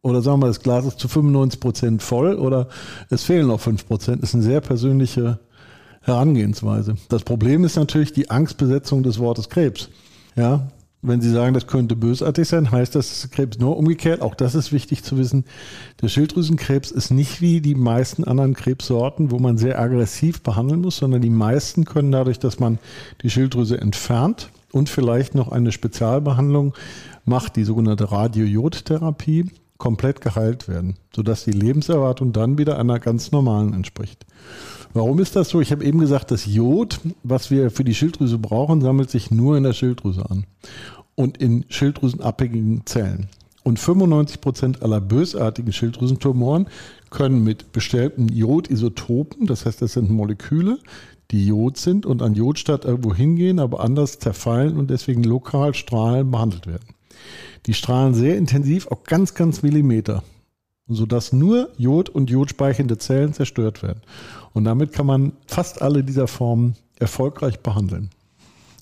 oder 0.01 0.23
sagen 0.23 0.41
wir, 0.41 0.47
das 0.47 0.61
Glas 0.61 0.85
ist 0.85 0.97
zu 0.97 1.07
95 1.07 1.59
Prozent 1.59 2.01
voll 2.01 2.35
oder 2.35 2.69
es 3.11 3.23
fehlen 3.23 3.47
noch 3.47 3.59
5 3.59 3.85
Prozent, 3.85 4.23
ist 4.23 4.33
eine 4.33 4.41
sehr 4.41 4.61
persönliche 4.61 5.39
Herangehensweise. 6.01 6.95
Das 7.07 7.23
Problem 7.23 7.63
ist 7.63 7.75
natürlich 7.75 8.13
die 8.13 8.31
Angstbesetzung 8.31 9.03
des 9.03 9.19
Wortes 9.19 9.49
Krebs. 9.49 9.89
Ja, 10.35 10.69
wenn 11.01 11.21
Sie 11.21 11.31
sagen, 11.31 11.53
das 11.53 11.67
könnte 11.67 11.95
bösartig 11.95 12.47
sein, 12.47 12.71
heißt 12.71 12.93
das 12.93 13.29
Krebs 13.31 13.57
nur 13.57 13.77
umgekehrt. 13.77 14.21
Auch 14.21 14.35
das 14.35 14.53
ist 14.53 14.73
wichtig 14.73 15.03
zu 15.03 15.17
wissen. 15.17 15.45
Der 16.01 16.09
Schilddrüsenkrebs 16.09 16.91
ist 16.91 17.09
nicht 17.11 17.41
wie 17.41 17.61
die 17.61 17.75
meisten 17.75 18.25
anderen 18.25 18.53
Krebssorten, 18.53 19.31
wo 19.31 19.39
man 19.39 19.57
sehr 19.57 19.79
aggressiv 19.79 20.41
behandeln 20.41 20.81
muss, 20.81 20.97
sondern 20.97 21.21
die 21.21 21.29
meisten 21.29 21.85
können 21.85 22.11
dadurch, 22.11 22.39
dass 22.39 22.59
man 22.59 22.79
die 23.21 23.29
Schilddrüse 23.29 23.79
entfernt 23.79 24.49
und 24.71 24.89
vielleicht 24.89 25.35
noch 25.35 25.51
eine 25.51 25.71
Spezialbehandlung 25.71 26.73
macht, 27.23 27.55
die 27.55 27.63
sogenannte 27.63 28.11
Radiojodtherapie, 28.11 29.51
komplett 29.77 30.19
geheilt 30.19 30.67
werden, 30.67 30.97
sodass 31.15 31.45
die 31.45 31.51
Lebenserwartung 31.51 32.33
dann 32.33 32.57
wieder 32.57 32.77
einer 32.77 32.99
ganz 32.99 33.31
normalen 33.31 33.73
entspricht. 33.73 34.25
Warum 34.93 35.19
ist 35.19 35.35
das 35.35 35.49
so? 35.49 35.61
Ich 35.61 35.71
habe 35.71 35.83
eben 35.83 35.99
gesagt, 35.99 36.31
das 36.31 36.45
Jod, 36.45 36.99
was 37.23 37.51
wir 37.51 37.69
für 37.69 37.83
die 37.83 37.93
Schilddrüse 37.93 38.39
brauchen, 38.39 38.81
sammelt 38.81 39.09
sich 39.09 39.29
nur 39.29 39.55
in 39.55 39.63
der 39.63 39.73
Schilddrüse 39.73 40.29
an 40.29 40.45
und 41.15 41.37
in 41.37 41.65
schilddrüsenabhängigen 41.69 42.85
Zellen. 42.85 43.27
Und 43.63 43.77
95 43.77 44.41
Prozent 44.41 44.81
aller 44.81 45.01
bösartigen 45.01 45.73
Schilddrüsentumoren 45.73 46.67
können 47.11 47.43
mit 47.43 47.71
bestellten 47.71 48.29
Jodisotopen, 48.29 49.45
das 49.45 49.65
heißt, 49.65 49.81
das 49.81 49.93
sind 49.93 50.09
Moleküle, 50.09 50.79
die 51.31 51.45
Jod 51.45 51.77
sind 51.77 52.05
und 52.07 52.23
an 52.23 52.33
Jodstadt 52.33 52.85
irgendwo 52.85 53.13
hingehen, 53.13 53.59
aber 53.59 53.81
anders 53.81 54.17
zerfallen 54.17 54.77
und 54.77 54.89
deswegen 54.89 55.23
lokal 55.23 55.75
strahlen 55.75 56.31
behandelt 56.31 56.65
werden. 56.65 56.95
Die 57.65 57.73
strahlen 57.73 58.15
sehr 58.15 58.37
intensiv, 58.37 58.87
auch 58.87 59.03
ganz, 59.03 59.35
ganz 59.35 59.61
Millimeter, 59.61 60.23
sodass 60.87 61.33
nur 61.33 61.69
Jod 61.77 62.09
und 62.09 62.31
jodspeichernde 62.31 62.97
Zellen 62.97 63.33
zerstört 63.33 63.83
werden. 63.83 64.01
Und 64.53 64.63
damit 64.63 64.93
kann 64.93 65.05
man 65.05 65.33
fast 65.47 65.81
alle 65.81 66.03
dieser 66.03 66.27
Formen 66.27 66.75
erfolgreich 66.97 67.59
behandeln. 67.59 68.09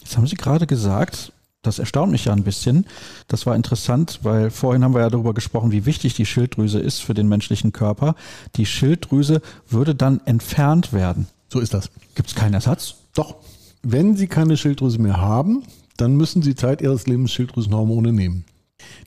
Jetzt 0.01 0.17
haben 0.17 0.27
Sie 0.27 0.35
gerade 0.35 0.67
gesagt, 0.67 1.33
das 1.61 1.79
erstaunt 1.79 2.11
mich 2.11 2.25
ja 2.25 2.33
ein 2.33 2.43
bisschen. 2.43 2.85
Das 3.27 3.45
war 3.45 3.55
interessant, 3.55 4.19
weil 4.23 4.51
vorhin 4.51 4.83
haben 4.83 4.93
wir 4.93 5.01
ja 5.01 5.09
darüber 5.09 5.33
gesprochen, 5.33 5.71
wie 5.71 5.85
wichtig 5.85 6.13
die 6.13 6.25
Schilddrüse 6.25 6.79
ist 6.79 6.99
für 6.99 7.13
den 7.13 7.27
menschlichen 7.27 7.73
Körper. 7.73 8.15
Die 8.55 8.65
Schilddrüse 8.65 9.41
würde 9.67 9.93
dann 9.93 10.21
entfernt 10.25 10.93
werden. 10.93 11.27
So 11.49 11.59
ist 11.59 11.73
das. 11.73 11.89
Gibt 12.15 12.29
es 12.29 12.35
keinen 12.35 12.53
Ersatz? 12.53 12.95
Doch. 13.13 13.35
Wenn 13.83 14.15
Sie 14.15 14.27
keine 14.27 14.57
Schilddrüse 14.57 14.99
mehr 14.99 15.17
haben, 15.17 15.63
dann 15.97 16.15
müssen 16.15 16.41
Sie 16.41 16.55
Zeit 16.55 16.81
Ihres 16.81 17.05
Lebens 17.07 17.31
Schilddrüsenhormone 17.31 18.11
nehmen. 18.11 18.45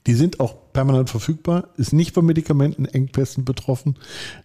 Die 0.07 0.13
sind 0.15 0.39
auch 0.39 0.55
permanent 0.73 1.09
verfügbar, 1.09 1.69
ist 1.77 1.93
nicht 1.93 2.13
von 2.13 2.25
Medikamentenengpässen 2.25 3.45
betroffen. 3.45 3.95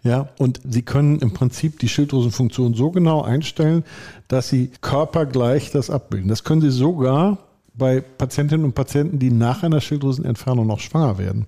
Ja, 0.02 0.28
und 0.38 0.60
Sie 0.68 0.82
können 0.82 1.18
im 1.20 1.32
Prinzip 1.32 1.78
die 1.78 1.88
Schilddrüsenfunktion 1.88 2.74
so 2.74 2.90
genau 2.90 3.22
einstellen, 3.22 3.84
dass 4.28 4.48
Sie 4.48 4.70
körpergleich 4.80 5.70
das 5.70 5.90
abbilden. 5.90 6.28
Das 6.28 6.44
können 6.44 6.60
Sie 6.60 6.70
sogar 6.70 7.38
bei 7.74 8.00
Patientinnen 8.00 8.64
und 8.64 8.74
Patienten, 8.74 9.18
die 9.18 9.30
nach 9.30 9.62
einer 9.62 9.80
Schilddrüsenentfernung 9.80 10.66
noch 10.66 10.80
schwanger 10.80 11.18
werden, 11.18 11.46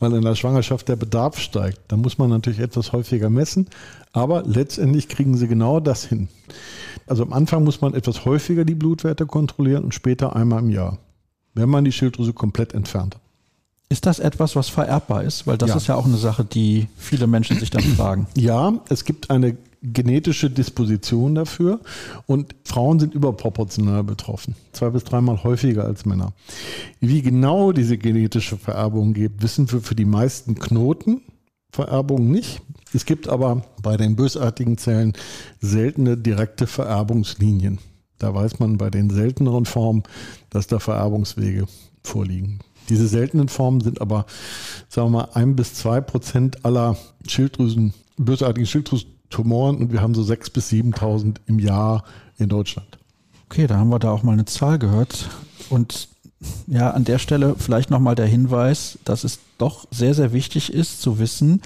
weil 0.00 0.12
in 0.12 0.22
der 0.22 0.34
Schwangerschaft 0.34 0.88
der 0.88 0.96
Bedarf 0.96 1.38
steigt. 1.38 1.80
Da 1.88 1.96
muss 1.96 2.18
man 2.18 2.30
natürlich 2.30 2.60
etwas 2.60 2.92
häufiger 2.92 3.30
messen, 3.30 3.68
aber 4.12 4.42
letztendlich 4.44 5.08
kriegen 5.08 5.36
sie 5.36 5.46
genau 5.46 5.78
das 5.78 6.04
hin. 6.04 6.28
Also 7.06 7.22
am 7.22 7.32
Anfang 7.32 7.64
muss 7.64 7.80
man 7.80 7.94
etwas 7.94 8.24
häufiger 8.24 8.64
die 8.64 8.74
Blutwerte 8.74 9.24
kontrollieren 9.26 9.84
und 9.84 9.94
später 9.94 10.34
einmal 10.34 10.62
im 10.62 10.70
Jahr, 10.70 10.98
wenn 11.58 11.68
man 11.68 11.84
die 11.84 11.92
Schilddrüse 11.92 12.32
komplett 12.32 12.74
entfernt. 12.74 13.18
Ist 13.90 14.04
das 14.04 14.18
etwas, 14.18 14.54
was 14.54 14.68
vererbbar 14.68 15.24
ist? 15.24 15.46
Weil 15.46 15.56
das 15.56 15.70
ja. 15.70 15.76
ist 15.76 15.86
ja 15.86 15.94
auch 15.94 16.04
eine 16.04 16.18
Sache, 16.18 16.44
die 16.44 16.88
viele 16.96 17.26
Menschen 17.26 17.58
sich 17.58 17.70
dann 17.70 17.82
fragen. 17.82 18.26
Ja, 18.36 18.74
es 18.88 19.04
gibt 19.04 19.30
eine 19.30 19.56
genetische 19.82 20.50
Disposition 20.50 21.34
dafür 21.34 21.80
und 22.26 22.54
Frauen 22.64 22.98
sind 22.98 23.14
überproportional 23.14 24.04
betroffen. 24.04 24.54
Zwei 24.72 24.90
bis 24.90 25.04
dreimal 25.04 25.42
häufiger 25.44 25.84
als 25.84 26.04
Männer. 26.04 26.32
Wie 27.00 27.22
genau 27.22 27.72
diese 27.72 27.96
genetische 27.96 28.56
Vererbung 28.56 29.14
geht, 29.14 29.40
wissen 29.42 29.70
wir 29.70 29.80
für 29.80 29.94
die 29.94 30.04
meisten 30.04 30.56
Knotenvererbungen 30.56 32.30
nicht. 32.30 32.60
Es 32.92 33.06
gibt 33.06 33.28
aber 33.28 33.64
bei 33.82 33.96
den 33.96 34.16
bösartigen 34.16 34.78
Zellen 34.78 35.12
seltene 35.60 36.16
direkte 36.16 36.66
Vererbungslinien. 36.66 37.78
Da 38.18 38.34
weiß 38.34 38.58
man 38.58 38.78
bei 38.78 38.90
den 38.90 39.10
selteneren 39.10 39.64
Formen, 39.64 40.02
dass 40.50 40.66
da 40.66 40.78
Vererbungswege 40.78 41.66
vorliegen. 42.02 42.60
Diese 42.88 43.06
seltenen 43.06 43.48
Formen 43.48 43.80
sind 43.80 44.00
aber, 44.00 44.26
sagen 44.88 45.08
wir 45.08 45.18
mal, 45.18 45.28
ein 45.34 45.56
bis 45.56 45.74
zwei 45.74 46.00
Prozent 46.00 46.64
aller 46.64 46.96
Schilddrüsen, 47.26 47.92
bösartigen 48.16 48.66
Schilddrüsentumoren 48.66 49.76
und 49.76 49.92
wir 49.92 50.00
haben 50.00 50.14
so 50.14 50.22
sechs 50.22 50.50
bis 50.50 50.70
7.000 50.70 51.36
im 51.46 51.58
Jahr 51.58 52.04
in 52.38 52.48
Deutschland. 52.48 52.98
Okay, 53.46 53.66
da 53.66 53.76
haben 53.76 53.90
wir 53.90 53.98
da 53.98 54.10
auch 54.10 54.22
mal 54.22 54.32
eine 54.32 54.46
Zahl 54.46 54.78
gehört. 54.78 55.28
Und 55.70 56.08
ja, 56.66 56.90
an 56.90 57.04
der 57.04 57.18
Stelle 57.18 57.56
vielleicht 57.58 57.90
nochmal 57.90 58.14
der 58.14 58.26
Hinweis, 58.26 58.98
dass 59.04 59.24
es 59.24 59.40
doch 59.58 59.86
sehr, 59.90 60.14
sehr 60.14 60.32
wichtig 60.32 60.72
ist 60.72 61.02
zu 61.02 61.18
wissen, 61.18 61.62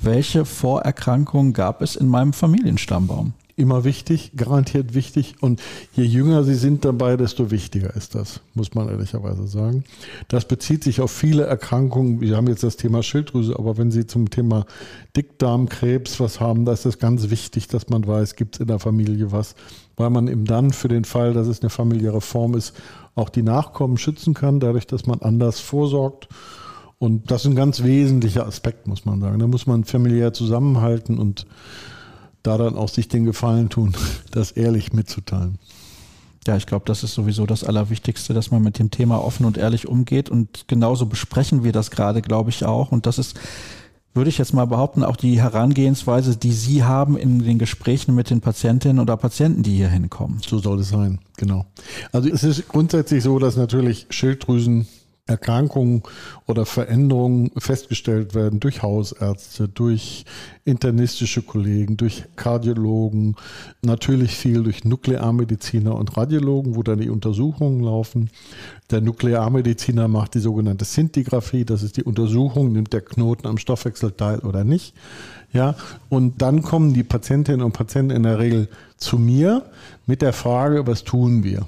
welche 0.00 0.44
Vorerkrankungen 0.44 1.52
gab 1.52 1.80
es 1.80 1.96
in 1.96 2.08
meinem 2.08 2.32
Familienstammbaum 2.32 3.32
immer 3.56 3.84
wichtig, 3.84 4.32
garantiert 4.36 4.94
wichtig. 4.94 5.36
Und 5.40 5.62
je 5.94 6.04
jünger 6.04 6.44
sie 6.44 6.54
sind 6.54 6.84
dabei, 6.84 7.16
desto 7.16 7.50
wichtiger 7.50 7.96
ist 7.96 8.14
das, 8.14 8.40
muss 8.54 8.74
man 8.74 8.88
ehrlicherweise 8.88 9.48
sagen. 9.48 9.84
Das 10.28 10.46
bezieht 10.46 10.84
sich 10.84 11.00
auf 11.00 11.10
viele 11.10 11.44
Erkrankungen. 11.44 12.20
Wir 12.20 12.36
haben 12.36 12.48
jetzt 12.48 12.62
das 12.62 12.76
Thema 12.76 13.02
Schilddrüse, 13.02 13.58
aber 13.58 13.78
wenn 13.78 13.90
Sie 13.90 14.06
zum 14.06 14.28
Thema 14.28 14.66
Dickdarmkrebs 15.16 16.20
was 16.20 16.38
haben, 16.38 16.66
da 16.66 16.74
ist 16.74 16.84
es 16.84 16.98
ganz 16.98 17.30
wichtig, 17.30 17.66
dass 17.68 17.88
man 17.88 18.06
weiß, 18.06 18.36
gibt 18.36 18.56
es 18.56 18.60
in 18.60 18.66
der 18.66 18.78
Familie 18.78 19.32
was, 19.32 19.54
weil 19.96 20.10
man 20.10 20.28
eben 20.28 20.44
dann 20.44 20.72
für 20.72 20.88
den 20.88 21.04
Fall, 21.04 21.32
dass 21.32 21.46
es 21.46 21.62
eine 21.62 21.70
familiäre 21.70 22.20
Form 22.20 22.54
ist, 22.54 22.74
auch 23.14 23.30
die 23.30 23.42
Nachkommen 23.42 23.96
schützen 23.96 24.34
kann, 24.34 24.60
dadurch, 24.60 24.86
dass 24.86 25.06
man 25.06 25.22
anders 25.22 25.60
vorsorgt. 25.60 26.28
Und 26.98 27.30
das 27.30 27.42
ist 27.42 27.50
ein 27.50 27.56
ganz 27.56 27.82
wesentlicher 27.82 28.46
Aspekt, 28.46 28.86
muss 28.86 29.06
man 29.06 29.20
sagen. 29.20 29.38
Da 29.38 29.46
muss 29.46 29.66
man 29.66 29.84
familiär 29.84 30.34
zusammenhalten 30.34 31.18
und 31.18 31.46
da 32.46 32.58
dann 32.58 32.76
auch 32.76 32.88
sich 32.88 33.08
den 33.08 33.24
Gefallen 33.24 33.68
tun, 33.68 33.94
das 34.30 34.52
ehrlich 34.52 34.92
mitzuteilen. 34.92 35.58
Ja, 36.46 36.56
ich 36.56 36.66
glaube, 36.66 36.84
das 36.86 37.02
ist 37.02 37.14
sowieso 37.14 37.44
das 37.44 37.64
Allerwichtigste, 37.64 38.32
dass 38.32 38.52
man 38.52 38.62
mit 38.62 38.78
dem 38.78 38.92
Thema 38.92 39.22
offen 39.22 39.46
und 39.46 39.58
ehrlich 39.58 39.88
umgeht. 39.88 40.30
Und 40.30 40.68
genauso 40.68 41.06
besprechen 41.06 41.64
wir 41.64 41.72
das 41.72 41.90
gerade, 41.90 42.22
glaube 42.22 42.50
ich, 42.50 42.64
auch. 42.64 42.92
Und 42.92 43.06
das 43.06 43.18
ist, 43.18 43.36
würde 44.14 44.30
ich 44.30 44.38
jetzt 44.38 44.54
mal 44.54 44.66
behaupten, 44.66 45.02
auch 45.02 45.16
die 45.16 45.40
Herangehensweise, 45.40 46.36
die 46.36 46.52
Sie 46.52 46.84
haben 46.84 47.16
in 47.16 47.40
den 47.40 47.58
Gesprächen 47.58 48.14
mit 48.14 48.30
den 48.30 48.40
Patientinnen 48.40 49.00
oder 49.00 49.16
Patienten, 49.16 49.64
die 49.64 49.74
hier 49.74 49.88
hinkommen. 49.88 50.40
So 50.46 50.58
soll 50.60 50.78
es 50.80 50.90
sein, 50.90 51.18
genau. 51.36 51.66
Also 52.12 52.28
es 52.28 52.44
ist 52.44 52.68
grundsätzlich 52.68 53.24
so, 53.24 53.40
dass 53.40 53.56
natürlich 53.56 54.06
Schilddrüsen 54.10 54.86
Erkrankungen 55.26 56.04
oder 56.46 56.66
Veränderungen 56.66 57.50
festgestellt 57.58 58.34
werden 58.34 58.60
durch 58.60 58.82
Hausärzte, 58.82 59.68
durch 59.68 60.24
internistische 60.64 61.42
Kollegen, 61.42 61.96
durch 61.96 62.24
Kardiologen, 62.36 63.34
natürlich 63.82 64.36
viel 64.36 64.62
durch 64.62 64.84
Nuklearmediziner 64.84 65.96
und 65.96 66.16
Radiologen, 66.16 66.76
wo 66.76 66.82
dann 66.84 67.00
die 67.00 67.10
Untersuchungen 67.10 67.82
laufen. 67.82 68.30
Der 68.90 69.00
Nuklearmediziner 69.00 70.06
macht 70.06 70.34
die 70.34 70.40
sogenannte 70.40 70.84
Sintigraphie, 70.84 71.64
das 71.64 71.82
ist 71.82 71.96
die 71.96 72.04
Untersuchung, 72.04 72.72
nimmt 72.72 72.92
der 72.92 73.00
Knoten 73.00 73.48
am 73.48 73.58
Stoffwechsel 73.58 74.12
teil 74.12 74.38
oder 74.40 74.62
nicht. 74.62 74.94
Ja, 75.52 75.74
und 76.08 76.40
dann 76.40 76.62
kommen 76.62 76.94
die 76.94 77.02
Patientinnen 77.02 77.62
und 77.62 77.72
Patienten 77.72 78.14
in 78.14 78.22
der 78.22 78.38
Regel 78.38 78.68
zu 78.96 79.18
mir 79.18 79.64
mit 80.06 80.22
der 80.22 80.32
Frage, 80.32 80.86
was 80.86 81.02
tun 81.02 81.42
wir? 81.42 81.66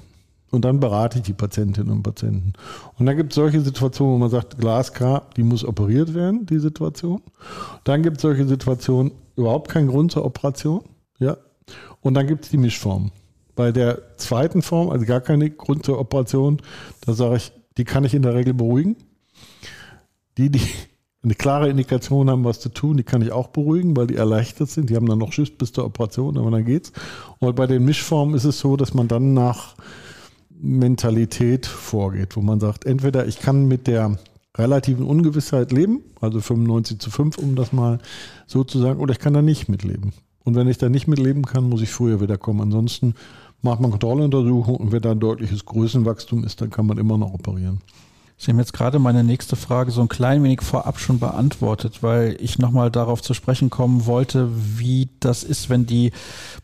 Und 0.51 0.65
dann 0.65 0.79
berate 0.79 1.19
ich 1.19 1.23
die 1.23 1.33
Patientinnen 1.33 1.91
und 1.91 2.03
Patienten. 2.03 2.53
Und 2.97 3.05
dann 3.05 3.15
gibt 3.15 3.31
es 3.31 3.35
solche 3.35 3.61
Situationen, 3.61 4.15
wo 4.15 4.17
man 4.17 4.29
sagt, 4.29 4.57
Glasklar, 4.57 5.27
die 5.37 5.43
muss 5.43 5.63
operiert 5.63 6.13
werden, 6.13 6.45
die 6.45 6.59
Situation. 6.59 7.21
Dann 7.83 8.01
gibt 8.01 8.17
es 8.17 8.23
solche 8.23 8.47
Situationen, 8.47 9.11
überhaupt 9.35 9.69
kein 9.69 9.87
Grund 9.87 10.11
zur 10.11 10.25
Operation. 10.25 10.81
Ja. 11.19 11.37
Und 12.01 12.15
dann 12.15 12.27
gibt 12.27 12.45
es 12.45 12.51
die 12.51 12.57
Mischform. 12.57 13.11
Bei 13.55 13.71
der 13.71 14.17
zweiten 14.17 14.61
Form, 14.61 14.89
also 14.89 15.05
gar 15.05 15.21
keine 15.21 15.49
Grund 15.49 15.85
zur 15.85 15.99
Operation, 15.99 16.61
da 17.01 17.13
sage 17.13 17.37
ich, 17.37 17.51
die 17.77 17.83
kann 17.83 18.03
ich 18.03 18.13
in 18.13 18.21
der 18.21 18.33
Regel 18.33 18.53
beruhigen. 18.53 18.95
Die, 20.37 20.49
die 20.49 20.61
eine 21.23 21.35
klare 21.35 21.69
Indikation 21.69 22.29
haben, 22.29 22.45
was 22.45 22.59
zu 22.61 22.69
tun, 22.69 22.97
die 22.97 23.03
kann 23.03 23.21
ich 23.21 23.31
auch 23.31 23.49
beruhigen, 23.49 23.95
weil 23.97 24.07
die 24.07 24.15
erleichtert 24.15 24.69
sind. 24.69 24.89
Die 24.89 24.95
haben 24.95 25.05
dann 25.05 25.19
noch 25.19 25.33
Schiss 25.33 25.51
bis 25.51 25.73
zur 25.73 25.85
Operation, 25.85 26.37
aber 26.37 26.49
dann 26.49 26.65
geht's. 26.65 26.93
Und 27.39 27.55
bei 27.55 27.67
den 27.67 27.83
Mischformen 27.83 28.35
ist 28.35 28.45
es 28.45 28.59
so, 28.59 28.77
dass 28.77 28.93
man 28.93 29.09
dann 29.09 29.33
nach 29.33 29.75
Mentalität 30.61 31.65
vorgeht, 31.65 32.35
wo 32.35 32.41
man 32.41 32.59
sagt, 32.59 32.85
entweder 32.85 33.27
ich 33.27 33.39
kann 33.39 33.67
mit 33.67 33.87
der 33.87 34.17
relativen 34.57 35.05
Ungewissheit 35.05 35.71
leben, 35.71 36.01
also 36.19 36.41
95 36.41 36.99
zu 36.99 37.11
5, 37.11 37.37
um 37.37 37.55
das 37.55 37.71
mal 37.71 37.99
so 38.45 38.63
zu 38.63 38.79
sagen, 38.79 38.99
oder 38.99 39.13
ich 39.13 39.19
kann 39.19 39.33
da 39.33 39.41
nicht 39.41 39.69
mitleben. 39.69 40.13
Und 40.43 40.55
wenn 40.55 40.67
ich 40.67 40.77
da 40.77 40.89
nicht 40.89 41.07
mitleben 41.07 41.45
kann, 41.45 41.69
muss 41.69 41.81
ich 41.81 41.91
früher 41.91 42.21
wieder 42.21 42.37
kommen. 42.37 42.61
Ansonsten 42.61 43.15
macht 43.61 43.79
man 43.79 43.91
Kontrolluntersuchung 43.91 44.75
und 44.75 44.91
wenn 44.91 45.01
da 45.01 45.11
ein 45.11 45.19
deutliches 45.19 45.65
Größenwachstum 45.65 46.43
ist, 46.43 46.61
dann 46.61 46.69
kann 46.69 46.85
man 46.85 46.97
immer 46.97 47.17
noch 47.17 47.33
operieren. 47.33 47.81
Sie 48.41 48.51
haben 48.51 48.59
jetzt 48.59 48.71
gerade 48.71 48.99
meine 48.99 49.25
nächste 49.25 49.57
Frage 49.57 49.91
so 49.91 49.99
ein 49.99 50.07
klein 50.07 50.41
wenig 50.43 50.61
vorab 50.61 50.97
schon 50.97 51.19
beantwortet, 51.19 52.01
weil 52.01 52.37
ich 52.39 52.57
nochmal 52.57 52.89
darauf 52.89 53.21
zu 53.21 53.33
sprechen 53.33 53.69
kommen 53.69 54.05
wollte, 54.05 54.49
wie 54.77 55.09
das 55.19 55.43
ist, 55.43 55.69
wenn 55.69 55.85
die 55.85 56.11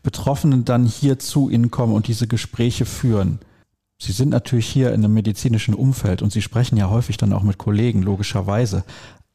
Betroffenen 0.02 0.64
dann 0.64 0.86
hier 0.86 1.18
zu 1.18 1.50
Ihnen 1.50 1.70
kommen 1.70 1.92
und 1.92 2.08
diese 2.08 2.26
Gespräche 2.26 2.86
führen. 2.86 3.40
Sie 3.98 4.12
sind 4.12 4.28
natürlich 4.28 4.66
hier 4.66 4.92
in 4.92 5.04
einem 5.04 5.14
medizinischen 5.14 5.74
Umfeld 5.74 6.20
und 6.20 6.32
Sie 6.32 6.42
sprechen 6.42 6.76
ja 6.76 6.90
häufig 6.90 7.16
dann 7.16 7.32
auch 7.32 7.42
mit 7.42 7.58
Kollegen, 7.58 8.02
logischerweise. 8.02 8.84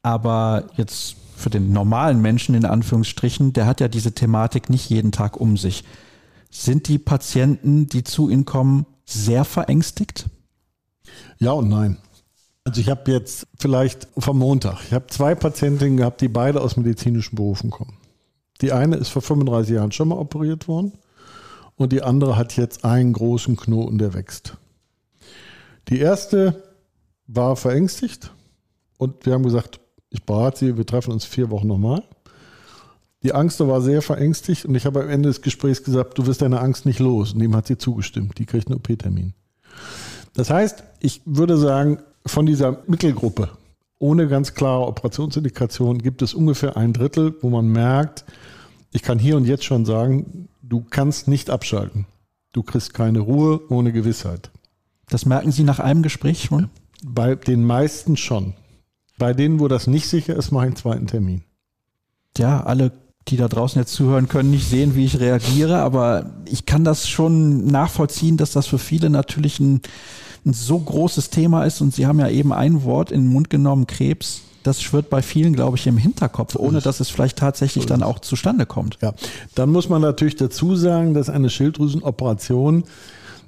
Aber 0.04 0.68
jetzt 0.76 1.16
für 1.36 1.50
den 1.50 1.74
normalen 1.74 2.22
Menschen 2.22 2.54
in 2.54 2.66
Anführungsstrichen, 2.66 3.54
der 3.54 3.66
hat 3.66 3.82
ja 3.82 3.88
diese 3.88 4.14
Thematik 4.14 4.70
nicht 4.70 4.90
jeden 4.90 5.12
Tag 5.12 5.38
um 5.38 5.58
sich. 5.58 5.84
Sind 6.52 6.88
die 6.88 7.00
Patienten, 7.00 7.88
die 7.88 8.04
zu 8.04 8.30
Ihnen 8.30 8.46
kommen, 8.46 8.86
sehr 9.06 9.46
verängstigt? 9.46 10.30
Ja 11.40 11.52
und 11.54 11.70
nein. 11.70 11.98
Also 12.64 12.80
ich 12.80 12.90
habe 12.90 13.12
jetzt 13.12 13.48
vielleicht 13.58 14.08
vom 14.18 14.38
Montag, 14.38 14.78
ich 14.86 14.94
habe 14.94 15.08
zwei 15.08 15.34
Patientinnen 15.34 15.98
gehabt, 15.98 16.22
die 16.22 16.28
beide 16.28 16.62
aus 16.62 16.78
medizinischen 16.78 17.36
Berufen 17.36 17.72
kommen. 17.72 17.98
Die 18.62 18.72
eine 18.72 18.98
ist 18.98 19.10
vor 19.10 19.24
35 19.24 19.74
Jahren 19.74 19.92
schon 19.92 20.10
mal 20.10 20.20
operiert 20.20 20.68
worden 20.68 20.94
und 21.82 21.92
die 21.92 22.04
andere 22.04 22.38
hat 22.38 22.56
jetzt 22.58 22.86
einen 22.86 23.14
großen 23.14 23.58
Knoten, 23.58 23.98
der 23.98 24.14
wächst. 24.14 24.58
Die 25.90 26.00
erste 26.00 26.64
war 27.28 27.56
verängstigt 27.56 28.32
und 28.98 29.26
wir 29.26 29.34
haben 29.34 29.44
gesagt, 29.44 29.80
ich 30.10 30.24
berate 30.24 30.60
sie, 30.60 30.78
wir 30.78 30.86
treffen 30.86 31.12
uns 31.12 31.26
vier 31.26 31.50
Wochen 31.50 31.68
nochmal. 31.68 32.04
Die 33.24 33.34
Angst 33.34 33.60
war 33.60 33.82
sehr 33.82 34.02
verängstigt 34.02 34.66
und 34.66 34.76
ich 34.76 34.86
habe 34.86 35.04
am 35.04 35.10
Ende 35.10 35.30
des 35.30 35.42
Gesprächs 35.42 35.84
gesagt, 35.84 36.18
du 36.18 36.26
wirst 36.26 36.42
deine 36.42 36.60
Angst 36.60 36.86
nicht 36.86 37.00
los. 37.00 37.34
Und 37.34 37.40
dem 37.40 37.56
hat 37.56 37.68
sie 37.68 37.78
zugestimmt. 37.78 38.38
Die 38.40 38.46
kriegt 38.46 38.68
einen 38.68 38.78
OP-Termin. 38.78 39.34
Das 40.34 40.50
heißt, 40.50 40.84
ich 41.00 41.22
würde 41.26 41.58
sagen, 41.58 42.00
von 42.26 42.46
dieser 42.46 42.80
Mittelgruppe 42.88 43.50
ohne 44.00 44.28
ganz 44.28 44.56
klare 44.56 44.88
Operationsindikation 44.88 46.00
gibt 46.00 46.24
es 46.24 46.34
ungefähr 46.34 46.76
ein 46.76 46.94
Drittel, 46.94 47.36
wo 47.42 47.50
man 47.52 47.68
merkt, 47.68 48.26
ich 48.92 49.04
kann 49.04 49.20
hier 49.20 49.38
und 49.38 49.46
jetzt 49.46 49.64
schon 49.64 49.86
sagen, 49.86 50.50
du 50.72 50.86
kannst 50.90 51.28
nicht 51.28 51.50
abschalten. 51.50 52.06
Du 52.54 52.64
kriegst 52.64 52.94
keine 52.94 53.20
Ruhe 53.20 53.60
ohne 53.70 53.92
Gewissheit. 53.92 54.52
Das 55.10 55.26
merken 55.26 55.52
Sie 55.52 55.64
nach 55.64 55.80
einem 55.80 56.02
Gespräch 56.02 56.44
schon? 56.46 56.70
Bei 57.04 57.36
den 57.36 57.66
meisten 57.66 58.16
schon. 58.16 58.54
Bei 59.18 59.34
denen, 59.34 59.60
wo 59.60 59.68
das 59.68 59.88
nicht 59.88 60.08
sicher 60.08 60.36
ist, 60.36 60.52
mache 60.52 60.66
ich 60.66 60.68
einen 60.68 60.76
zweiten 60.78 61.08
Termin. 61.08 61.44
Ja, 62.38 62.64
alle, 62.64 62.94
die 63.28 63.36
da 63.36 63.50
draußen 63.50 63.82
jetzt 63.82 63.94
zuhören, 63.94 64.30
können 64.30 64.52
nicht 64.52 64.68
sehen, 64.68 64.96
wie 64.96 65.06
ich 65.06 65.20
reagiere, 65.20 65.80
aber 65.80 66.32
ich 66.46 66.66
kann 66.66 66.86
das 66.86 67.10
schon 67.10 67.66
nachvollziehen, 67.68 68.38
dass 68.38 68.52
das 68.52 68.68
für 68.68 68.80
viele 68.80 69.10
natürlich 69.10 69.60
ein, 69.60 69.82
ein 70.46 70.54
so 70.54 70.80
großes 70.80 71.30
Thema 71.32 71.66
ist. 71.66 71.82
Und 71.82 71.94
Sie 71.94 72.08
haben 72.08 72.20
ja 72.20 72.30
eben 72.30 72.54
ein 72.54 72.84
Wort 72.84 73.12
in 73.12 73.24
den 73.24 73.34
Mund 73.34 73.50
genommen, 73.50 73.88
Krebs 73.88 74.44
das 74.64 74.82
schwirrt 74.82 75.10
bei 75.10 75.22
vielen, 75.22 75.54
glaube 75.54 75.78
ich, 75.78 75.88
im 75.88 75.98
Hinterkopf, 75.98 76.56
ohne 76.56 76.82
dass 76.82 77.00
es 77.00 77.10
vielleicht 77.10 77.38
tatsächlich 77.38 77.86
dann 77.86 78.04
auch 78.04 78.20
zustande 78.20 78.66
kommt. 78.66 78.98
Ja, 79.02 79.14
dann 79.56 79.72
muss 79.72 79.90
man 79.90 80.02
natürlich 80.02 80.36
dazu 80.36 80.76
sagen, 80.76 81.14
dass 81.14 81.30
eine 81.30 81.50
Schilddrüsenoperation 81.50 82.84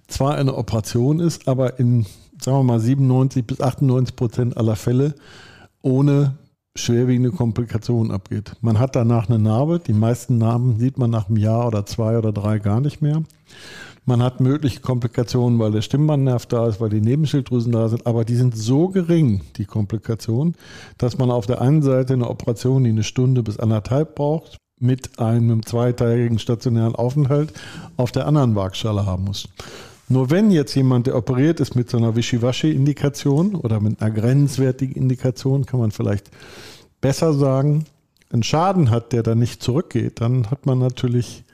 zwar 0.07 0.35
eine 0.35 0.55
Operation 0.55 1.19
ist, 1.19 1.47
aber 1.47 1.79
in, 1.79 2.05
sagen 2.39 2.57
wir 2.57 2.63
mal, 2.63 2.79
97 2.79 3.45
bis 3.45 3.61
98 3.61 4.15
Prozent 4.15 4.57
aller 4.57 4.75
Fälle 4.75 5.15
ohne 5.81 6.37
schwerwiegende 6.75 7.31
Komplikationen 7.31 8.11
abgeht. 8.11 8.55
Man 8.61 8.79
hat 8.79 8.95
danach 8.95 9.29
eine 9.29 9.37
Narbe. 9.37 9.79
Die 9.79 9.93
meisten 9.93 10.37
Narben 10.37 10.79
sieht 10.79 10.97
man 10.97 11.11
nach 11.11 11.27
einem 11.27 11.37
Jahr 11.37 11.67
oder 11.67 11.85
zwei 11.85 12.17
oder 12.17 12.31
drei 12.31 12.59
gar 12.59 12.81
nicht 12.81 13.01
mehr. 13.01 13.23
Man 14.05 14.21
hat 14.21 14.41
mögliche 14.41 14.81
Komplikationen, 14.81 15.59
weil 15.59 15.71
der 15.71 15.81
Stimmbandnerv 15.81 16.45
da 16.45 16.67
ist, 16.67 16.81
weil 16.81 16.89
die 16.89 16.99
Nebenschilddrüsen 16.99 17.71
da 17.71 17.87
sind, 17.87 18.05
aber 18.05 18.25
die 18.25 18.35
sind 18.35 18.57
so 18.57 18.89
gering, 18.89 19.41
die 19.55 19.65
Komplikationen, 19.65 20.55
dass 20.97 21.17
man 21.17 21.31
auf 21.31 21.45
der 21.45 21.61
einen 21.61 21.81
Seite 21.81 22.13
eine 22.13 22.29
Operation, 22.29 22.83
die 22.83 22.89
eine 22.89 23.03
Stunde 23.03 23.43
bis 23.43 23.59
anderthalb 23.59 24.15
braucht, 24.15 24.57
mit 24.77 25.19
einem 25.19 25.65
zweiteiligen 25.65 26.37
stationären 26.37 26.95
Aufenthalt 26.95 27.53
auf 27.95 28.11
der 28.11 28.27
anderen 28.27 28.55
Waagschale 28.55 29.05
haben 29.05 29.23
muss. 29.23 29.47
Nur 30.09 30.29
wenn 30.29 30.51
jetzt 30.51 30.75
jemand, 30.75 31.07
der 31.07 31.15
operiert 31.15 31.61
ist 31.61 31.75
mit 31.75 31.89
so 31.89 31.97
einer 31.97 32.15
Wischiwaschi-Indikation 32.17 33.55
oder 33.55 33.79
mit 33.79 34.01
einer 34.01 34.11
grenzwertigen 34.11 34.95
Indikation, 34.95 35.65
kann 35.65 35.79
man 35.79 35.91
vielleicht 35.91 36.29
besser 36.99 37.33
sagen, 37.33 37.85
einen 38.31 38.43
Schaden 38.43 38.89
hat, 38.89 39.13
der 39.13 39.23
dann 39.23 39.39
nicht 39.39 39.63
zurückgeht, 39.63 40.19
dann 40.19 40.51
hat 40.51 40.65
man 40.65 40.79
natürlich 40.79 41.45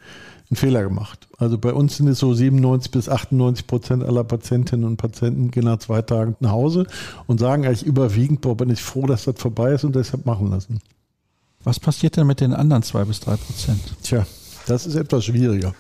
einen 0.50 0.58
Fehler 0.58 0.84
gemacht. 0.84 1.28
Also 1.38 1.58
bei 1.58 1.74
uns 1.74 1.98
sind 1.98 2.08
es 2.08 2.20
so 2.20 2.34
97 2.34 2.92
bis 2.92 3.08
98 3.08 3.68
Prozent 3.68 4.04
aller 4.04 4.24
Patientinnen 4.24 4.86
und 4.86 4.98
Patienten 4.98 5.52
gehen 5.52 5.66
nach 5.66 5.80
zwei 5.80 6.02
Tagen 6.02 6.36
nach 6.40 6.52
Hause 6.52 6.88
und 7.28 7.40
sagen 7.40 7.66
eigentlich 7.66 7.84
überwiegend, 7.84 8.42
boah, 8.42 8.58
bin 8.58 8.70
ich 8.70 8.82
froh, 8.82 9.06
dass 9.06 9.26
das 9.26 9.36
vorbei 9.38 9.74
ist 9.74 9.84
und 9.84 9.96
deshalb 9.96 10.26
machen 10.26 10.50
lassen. 10.50 10.80
Was 11.64 11.80
passiert 11.80 12.18
denn 12.18 12.26
mit 12.26 12.42
den 12.42 12.54
anderen 12.54 12.84
zwei 12.84 13.06
bis 13.06 13.20
drei 13.20 13.36
Prozent? 13.36 13.82
Tja, 14.02 14.26
das 14.66 14.88
ist 14.88 14.96
etwas 14.96 15.26
schwieriger. 15.26 15.76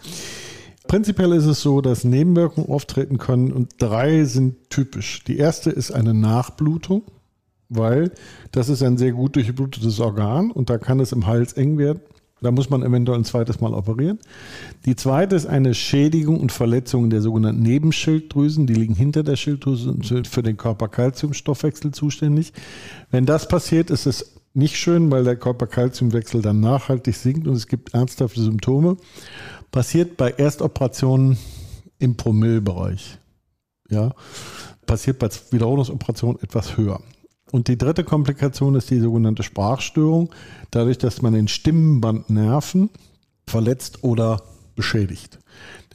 Prinzipiell 0.87 1.33
ist 1.33 1.45
es 1.45 1.61
so, 1.61 1.81
dass 1.81 2.03
Nebenwirkungen 2.03 2.69
auftreten 2.69 3.17
können 3.17 3.51
und 3.51 3.73
drei 3.77 4.23
sind 4.25 4.69
typisch. 4.69 5.23
Die 5.23 5.37
erste 5.37 5.69
ist 5.69 5.91
eine 5.91 6.13
Nachblutung, 6.13 7.03
weil 7.69 8.11
das 8.51 8.69
ist 8.69 8.81
ein 8.83 8.97
sehr 8.97 9.11
gut 9.11 9.35
durchblutetes 9.35 9.99
Organ 9.99 10.51
und 10.51 10.69
da 10.69 10.77
kann 10.77 10.99
es 10.99 11.11
im 11.11 11.27
Hals 11.27 11.53
eng 11.53 11.77
werden. 11.77 12.01
Da 12.41 12.51
muss 12.51 12.69
man 12.69 12.83
eventuell 12.83 13.19
ein 13.19 13.25
zweites 13.25 13.59
Mal 13.59 13.73
operieren. 13.73 14.19
Die 14.85 14.95
zweite 14.95 15.35
ist 15.35 15.45
eine 15.45 15.73
Schädigung 15.73 16.39
und 16.39 16.51
Verletzung 16.51 17.09
der 17.09 17.21
sogenannten 17.21 17.61
Nebenschilddrüsen. 17.61 18.65
Die 18.65 18.73
liegen 18.73 18.95
hinter 18.95 19.23
der 19.23 19.35
Schilddrüse 19.35 19.91
und 19.91 20.05
sind 20.05 20.27
für 20.27 20.43
den 20.43 20.57
Körperkalziumstoffwechsel 20.57 21.91
zuständig. 21.91 22.53
Wenn 23.11 23.25
das 23.25 23.47
passiert, 23.47 23.89
ist 23.89 24.05
es 24.05 24.35
nicht 24.53 24.77
schön, 24.77 25.11
weil 25.11 25.23
der 25.23 25.35
Körperkalziumwechsel 25.35 26.41
dann 26.41 26.59
nachhaltig 26.59 27.15
sinkt 27.15 27.47
und 27.47 27.55
es 27.55 27.67
gibt 27.67 27.93
ernsthafte 27.93 28.41
Symptome. 28.41 28.97
Passiert 29.71 30.17
bei 30.17 30.31
Erstoperationen 30.31 31.37
im 31.99 32.15
Promillbereich. 32.15 33.19
Ja, 33.89 34.13
passiert 34.85 35.19
bei 35.19 35.29
Wiederholungsoperationen 35.51 36.41
etwas 36.41 36.77
höher. 36.77 37.01
Und 37.51 37.67
die 37.67 37.77
dritte 37.77 38.03
Komplikation 38.03 38.75
ist 38.75 38.89
die 38.89 38.99
sogenannte 38.99 39.43
Sprachstörung, 39.43 40.29
dadurch, 40.71 40.97
dass 40.97 41.21
man 41.21 41.33
den 41.33 41.47
Stimmbandnerven 41.47 42.89
verletzt 43.47 44.03
oder 44.03 44.43
beschädigt. 44.75 45.39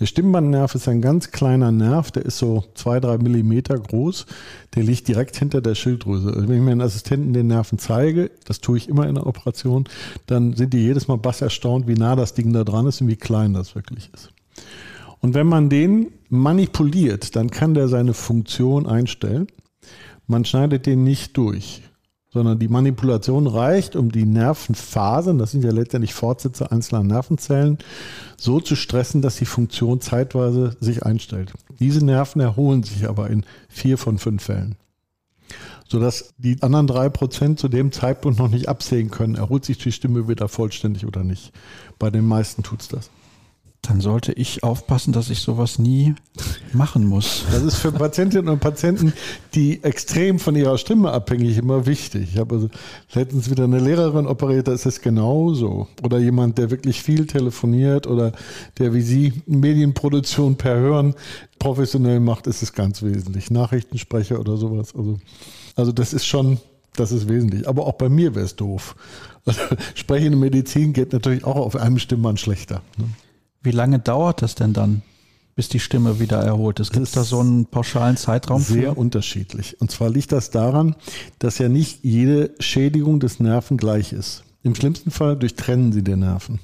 Der 0.00 0.06
Stimmbandnerv 0.06 0.74
ist 0.74 0.88
ein 0.88 1.00
ganz 1.00 1.30
kleiner 1.30 1.70
Nerv, 1.70 2.10
der 2.10 2.24
ist 2.24 2.38
so 2.38 2.64
zwei, 2.74 2.98
drei 2.98 3.16
Millimeter 3.16 3.78
groß. 3.78 4.26
Der 4.74 4.82
liegt 4.82 5.06
direkt 5.06 5.36
hinter 5.36 5.60
der 5.60 5.76
Schilddrüse. 5.76 6.34
Also 6.34 6.48
wenn 6.48 6.56
ich 6.56 6.62
meinen 6.62 6.80
Assistenten 6.80 7.32
den 7.32 7.46
Nerven 7.46 7.78
zeige, 7.78 8.30
das 8.44 8.60
tue 8.60 8.76
ich 8.76 8.88
immer 8.88 9.08
in 9.08 9.14
der 9.14 9.26
Operation, 9.26 9.84
dann 10.26 10.54
sind 10.54 10.74
die 10.74 10.80
jedes 10.80 11.06
Mal 11.06 11.16
bass 11.16 11.40
erstaunt, 11.40 11.86
wie 11.86 11.94
nah 11.94 12.16
das 12.16 12.34
Ding 12.34 12.52
da 12.52 12.64
dran 12.64 12.86
ist 12.86 13.00
und 13.00 13.08
wie 13.08 13.16
klein 13.16 13.54
das 13.54 13.76
wirklich 13.76 14.10
ist. 14.12 14.30
Und 15.20 15.32
wenn 15.34 15.46
man 15.46 15.70
den 15.70 16.08
manipuliert, 16.28 17.36
dann 17.36 17.50
kann 17.50 17.72
der 17.74 17.88
seine 17.88 18.14
Funktion 18.14 18.86
einstellen. 18.86 19.46
Man 20.26 20.44
schneidet 20.44 20.86
den 20.86 21.04
nicht 21.04 21.36
durch, 21.36 21.82
sondern 22.30 22.58
die 22.58 22.68
Manipulation 22.68 23.46
reicht, 23.46 23.96
um 23.96 24.10
die 24.10 24.24
Nervenfasern, 24.24 25.38
das 25.38 25.52
sind 25.52 25.64
ja 25.64 25.70
letztendlich 25.70 26.14
Fortsätze 26.14 26.72
einzelner 26.72 27.02
Nervenzellen, 27.02 27.78
so 28.36 28.60
zu 28.60 28.76
stressen, 28.76 29.22
dass 29.22 29.36
die 29.36 29.44
Funktion 29.44 30.00
zeitweise 30.00 30.76
sich 30.80 31.04
einstellt. 31.04 31.52
Diese 31.78 32.04
Nerven 32.04 32.40
erholen 32.40 32.82
sich 32.82 33.08
aber 33.08 33.30
in 33.30 33.44
vier 33.68 33.98
von 33.98 34.18
fünf 34.18 34.44
Fällen 34.44 34.76
sodass 35.88 36.34
die 36.38 36.62
anderen 36.62 36.86
drei 36.86 37.08
Prozent 37.08 37.58
zu 37.58 37.68
dem 37.68 37.92
Zeitpunkt 37.92 38.38
noch 38.38 38.48
nicht 38.48 38.68
absehen 38.68 39.10
können, 39.10 39.34
erholt 39.34 39.64
sich 39.64 39.78
die 39.78 39.92
Stimme 39.92 40.28
wieder 40.28 40.48
vollständig 40.48 41.06
oder 41.06 41.22
nicht. 41.22 41.52
Bei 41.98 42.10
den 42.10 42.26
meisten 42.26 42.62
tut 42.62 42.80
es 42.82 42.88
das. 42.88 43.10
Dann 43.86 44.00
sollte 44.00 44.32
ich 44.32 44.62
aufpassen, 44.62 45.12
dass 45.12 45.30
ich 45.30 45.40
sowas 45.40 45.78
nie 45.78 46.14
machen 46.72 47.06
muss. 47.06 47.44
Das 47.52 47.62
ist 47.62 47.76
für 47.76 47.92
Patientinnen 47.92 48.48
und 48.48 48.60
Patienten, 48.60 49.12
die 49.54 49.82
extrem 49.84 50.38
von 50.38 50.56
ihrer 50.56 50.78
Stimme 50.78 51.12
abhängig, 51.12 51.58
immer 51.58 51.86
wichtig. 51.86 52.30
Ich 52.32 52.38
habe 52.38 52.54
also 52.54 52.70
letztens 53.12 53.50
wieder 53.50 53.64
eine 53.64 53.78
Lehrerin 53.78 54.26
operiert, 54.26 54.68
da 54.68 54.72
ist 54.72 54.86
es 54.86 55.00
genauso. 55.00 55.88
Oder 56.02 56.18
jemand, 56.18 56.58
der 56.58 56.70
wirklich 56.70 57.02
viel 57.02 57.26
telefoniert 57.26 58.06
oder 58.06 58.32
der 58.78 58.94
wie 58.94 59.02
Sie 59.02 59.42
Medienproduktion 59.46 60.56
per 60.56 60.76
Hören 60.76 61.14
professionell 61.58 62.20
macht, 62.20 62.46
ist 62.46 62.62
es 62.62 62.72
ganz 62.72 63.02
wesentlich. 63.02 63.50
Nachrichtensprecher 63.50 64.40
oder 64.40 64.56
sowas. 64.56 64.94
Also 64.96 65.18
also 65.76 65.92
das 65.92 66.12
ist 66.12 66.26
schon, 66.26 66.58
das 66.94 67.12
ist 67.12 67.28
wesentlich. 67.28 67.68
Aber 67.68 67.86
auch 67.86 67.94
bei 67.94 68.08
mir 68.08 68.34
wäre 68.34 68.44
es 68.44 68.56
doof. 68.56 68.96
Also 69.46 69.60
sprechende 69.94 70.38
Medizin 70.38 70.94
geht 70.94 71.12
natürlich 71.12 71.44
auch 71.44 71.56
auf 71.56 71.76
einem 71.76 71.98
Stimmband 71.98 72.40
schlechter. 72.40 72.80
Ne? 72.96 73.10
Wie 73.64 73.70
lange 73.70 73.98
dauert 73.98 74.42
das 74.42 74.54
denn 74.54 74.74
dann, 74.74 75.00
bis 75.56 75.70
die 75.70 75.80
Stimme 75.80 76.20
wieder 76.20 76.38
erholt 76.38 76.80
ist? 76.80 76.92
Gibt 76.92 77.06
es 77.06 77.12
da 77.12 77.24
so 77.24 77.40
einen 77.40 77.64
pauschalen 77.64 78.18
Zeitraum? 78.18 78.60
Sehr 78.60 78.92
für? 78.92 78.98
unterschiedlich. 78.98 79.80
Und 79.80 79.90
zwar 79.90 80.10
liegt 80.10 80.32
das 80.32 80.50
daran, 80.50 80.96
dass 81.38 81.56
ja 81.56 81.70
nicht 81.70 82.04
jede 82.04 82.54
Schädigung 82.60 83.20
des 83.20 83.40
Nerven 83.40 83.78
gleich 83.78 84.12
ist. 84.12 84.44
Im 84.62 84.74
schlimmsten 84.74 85.10
Fall 85.10 85.36
durchtrennen 85.36 85.92
sie 85.92 86.04
den 86.04 86.20
Nerven. 86.20 86.60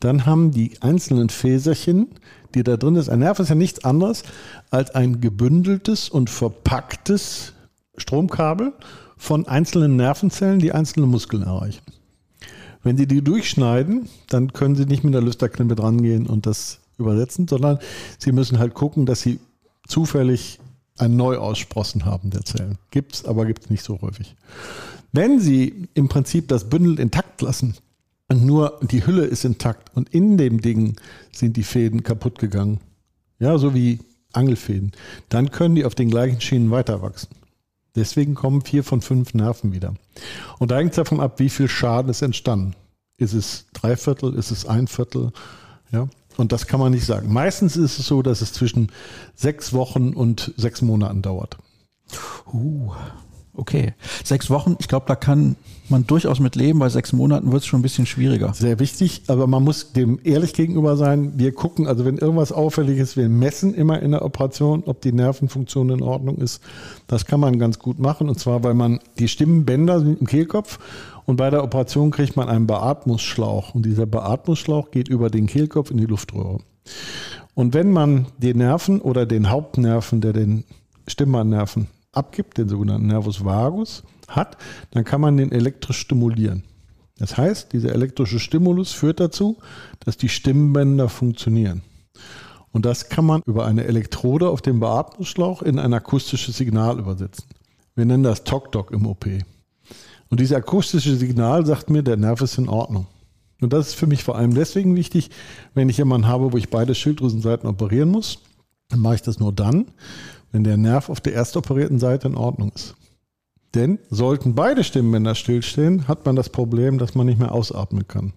Dann 0.00 0.26
haben 0.26 0.50
die 0.50 0.72
einzelnen 0.82 1.28
Fäserchen, 1.28 2.08
die 2.56 2.64
da 2.64 2.76
drin 2.76 2.96
ist, 2.96 3.08
ein 3.08 3.20
Nerv 3.20 3.38
ist 3.38 3.48
ja 3.48 3.54
nichts 3.54 3.84
anderes 3.84 4.24
als 4.70 4.94
ein 4.96 5.20
gebündeltes 5.20 6.08
und 6.08 6.28
verpacktes 6.28 7.52
Stromkabel 7.96 8.72
von 9.16 9.46
einzelnen 9.46 9.94
Nervenzellen, 9.94 10.58
die 10.58 10.72
einzelne 10.72 11.06
Muskeln 11.06 11.44
erreichen. 11.44 11.82
Wenn 12.82 12.96
Sie 12.96 13.06
die 13.06 13.22
durchschneiden, 13.22 14.08
dann 14.28 14.52
können 14.52 14.74
Sie 14.74 14.86
nicht 14.86 15.04
mit 15.04 15.14
der 15.14 15.22
Lüsterklimpe 15.22 15.74
drangehen 15.74 16.26
und 16.26 16.46
das 16.46 16.80
übersetzen, 16.98 17.48
sondern 17.48 17.78
Sie 18.18 18.32
müssen 18.32 18.58
halt 18.58 18.74
gucken, 18.74 19.06
dass 19.06 19.20
Sie 19.20 19.38
zufällig 19.86 20.58
ein 20.98 21.16
Neuaussprossen 21.16 22.04
haben 22.04 22.30
der 22.30 22.44
Zellen. 22.44 22.78
Gibt 22.90 23.14
es, 23.14 23.24
aber 23.24 23.46
gibt 23.46 23.64
es 23.64 23.70
nicht 23.70 23.82
so 23.82 24.00
häufig. 24.02 24.36
Wenn 25.12 25.40
Sie 25.40 25.88
im 25.94 26.08
Prinzip 26.08 26.48
das 26.48 26.68
Bündel 26.68 26.98
intakt 26.98 27.40
lassen 27.42 27.74
und 28.28 28.44
nur 28.44 28.78
die 28.82 29.06
Hülle 29.06 29.24
ist 29.24 29.44
intakt 29.44 29.94
und 29.94 30.08
in 30.10 30.36
dem 30.36 30.60
Ding 30.60 30.96
sind 31.32 31.56
die 31.56 31.64
Fäden 31.64 32.02
kaputt 32.02 32.38
gegangen, 32.38 32.80
ja, 33.38 33.58
so 33.58 33.74
wie 33.74 33.98
Angelfäden, 34.32 34.92
dann 35.28 35.50
können 35.50 35.74
die 35.74 35.84
auf 35.84 35.94
den 35.94 36.08
gleichen 36.08 36.40
Schienen 36.40 36.70
weiter 36.70 37.02
wachsen. 37.02 37.28
Deswegen 37.94 38.34
kommen 38.34 38.62
vier 38.62 38.84
von 38.84 39.02
fünf 39.02 39.34
Nerven 39.34 39.72
wieder. 39.72 39.94
Und 40.58 40.70
da 40.70 40.78
hängt 40.78 40.90
es 40.90 40.96
davon 40.96 41.20
ab, 41.20 41.38
wie 41.38 41.50
viel 41.50 41.68
Schaden 41.68 42.10
ist 42.10 42.22
entstanden. 42.22 42.74
Ist 43.18 43.34
es 43.34 43.66
drei 43.72 43.96
Viertel, 43.96 44.34
ist 44.34 44.50
es 44.50 44.66
ein 44.66 44.88
Viertel? 44.88 45.32
Ja. 45.90 46.08
Und 46.38 46.52
das 46.52 46.66
kann 46.66 46.80
man 46.80 46.92
nicht 46.92 47.04
sagen. 47.04 47.32
Meistens 47.32 47.76
ist 47.76 47.98
es 47.98 48.06
so, 48.06 48.22
dass 48.22 48.40
es 48.40 48.54
zwischen 48.54 48.90
sechs 49.34 49.74
Wochen 49.74 50.14
und 50.14 50.54
sechs 50.56 50.80
Monaten 50.80 51.20
dauert. 51.20 51.58
Uh, 52.52 52.92
okay. 53.54 53.94
Sechs 54.24 54.50
Wochen, 54.50 54.76
ich 54.78 54.88
glaube, 54.88 55.06
da 55.08 55.14
kann 55.14 55.56
man 55.88 56.06
durchaus 56.06 56.40
mit 56.40 56.56
leben. 56.56 56.78
Bei 56.78 56.88
sechs 56.88 57.12
Monaten 57.12 57.52
wird 57.52 57.62
es 57.62 57.66
schon 57.66 57.80
ein 57.80 57.82
bisschen 57.82 58.06
schwieriger. 58.06 58.54
Sehr 58.54 58.78
wichtig, 58.78 59.22
aber 59.28 59.46
man 59.46 59.62
muss 59.62 59.92
dem 59.92 60.18
ehrlich 60.24 60.54
gegenüber 60.54 60.96
sein. 60.96 61.34
Wir 61.36 61.52
gucken, 61.52 61.86
also 61.86 62.04
wenn 62.04 62.18
irgendwas 62.18 62.52
auffällig 62.52 62.98
ist, 62.98 63.16
wir 63.16 63.28
messen 63.28 63.74
immer 63.74 64.00
in 64.00 64.12
der 64.12 64.24
Operation, 64.24 64.82
ob 64.86 65.00
die 65.02 65.12
Nervenfunktion 65.12 65.90
in 65.90 66.02
Ordnung 66.02 66.38
ist. 66.38 66.60
Das 67.06 67.26
kann 67.26 67.40
man 67.40 67.58
ganz 67.58 67.78
gut 67.78 67.98
machen 67.98 68.28
und 68.28 68.38
zwar, 68.38 68.64
weil 68.64 68.74
man 68.74 69.00
die 69.18 69.28
Stimmenbänder 69.28 70.00
sind 70.00 70.20
im 70.20 70.26
Kehlkopf 70.26 70.78
und 71.26 71.36
bei 71.36 71.50
der 71.50 71.62
Operation 71.62 72.10
kriegt 72.10 72.36
man 72.36 72.48
einen 72.48 72.66
Beatmungsschlauch 72.66 73.74
und 73.74 73.84
dieser 73.86 74.06
Beatmungsschlauch 74.06 74.90
geht 74.90 75.08
über 75.08 75.30
den 75.30 75.46
Kehlkopf 75.46 75.90
in 75.90 75.98
die 75.98 76.06
Luftröhre. 76.06 76.58
Und 77.54 77.74
wenn 77.74 77.92
man 77.92 78.26
den 78.38 78.58
Nerven 78.58 79.00
oder 79.00 79.26
den 79.26 79.50
Hauptnerven, 79.50 80.20
der 80.20 80.32
den 80.32 80.64
Stimmbandnerven 81.06 81.88
abgibt, 82.12 82.58
den 82.58 82.68
sogenannten 82.68 83.06
Nervus 83.06 83.44
vagus, 83.44 84.04
hat, 84.28 84.56
dann 84.90 85.04
kann 85.04 85.20
man 85.20 85.36
den 85.36 85.52
elektrisch 85.52 85.98
stimulieren. 85.98 86.62
Das 87.18 87.36
heißt, 87.36 87.72
dieser 87.72 87.92
elektrische 87.92 88.40
Stimulus 88.40 88.92
führt 88.92 89.20
dazu, 89.20 89.58
dass 90.00 90.16
die 90.16 90.28
Stimmbänder 90.28 91.08
funktionieren. 91.08 91.82
Und 92.72 92.86
das 92.86 93.08
kann 93.10 93.26
man 93.26 93.42
über 93.46 93.66
eine 93.66 93.84
Elektrode 93.84 94.48
auf 94.48 94.62
dem 94.62 94.80
Beatmungsschlauch 94.80 95.62
in 95.62 95.78
ein 95.78 95.92
akustisches 95.92 96.56
Signal 96.56 96.98
übersetzen. 96.98 97.44
Wir 97.94 98.06
nennen 98.06 98.22
das 98.22 98.44
Tok-Tok 98.44 98.90
im 98.92 99.06
OP. 99.06 99.26
Und 100.30 100.40
dieses 100.40 100.56
akustische 100.56 101.14
Signal 101.14 101.66
sagt 101.66 101.90
mir, 101.90 102.02
der 102.02 102.16
Nerv 102.16 102.40
ist 102.40 102.56
in 102.56 102.68
Ordnung. 102.68 103.06
Und 103.60 103.72
das 103.72 103.88
ist 103.88 103.94
für 103.94 104.06
mich 104.06 104.24
vor 104.24 104.36
allem 104.36 104.54
deswegen 104.54 104.96
wichtig, 104.96 105.30
wenn 105.74 105.90
ich 105.90 105.98
jemanden 105.98 106.26
habe, 106.26 106.52
wo 106.52 106.56
ich 106.56 106.70
beide 106.70 106.94
Schilddrüsenseiten 106.94 107.68
operieren 107.68 108.10
muss, 108.10 108.38
dann 108.88 109.00
mache 109.00 109.16
ich 109.16 109.22
das 109.22 109.38
nur 109.38 109.52
dann, 109.52 109.86
wenn 110.52 110.64
der 110.64 110.76
Nerv 110.76 111.08
auf 111.08 111.20
der 111.20 111.34
erstoperierten 111.34 111.98
Seite 111.98 112.28
in 112.28 112.36
Ordnung 112.36 112.72
ist. 112.74 112.94
Denn 113.74 113.98
sollten 114.10 114.54
beide 114.54 114.84
Stimmbänder 114.84 115.34
stillstehen, 115.34 116.06
hat 116.06 116.26
man 116.26 116.36
das 116.36 116.50
Problem, 116.50 116.98
dass 116.98 117.14
man 117.14 117.26
nicht 117.26 117.38
mehr 117.38 117.52
ausatmen 117.52 118.06
kann. 118.06 118.34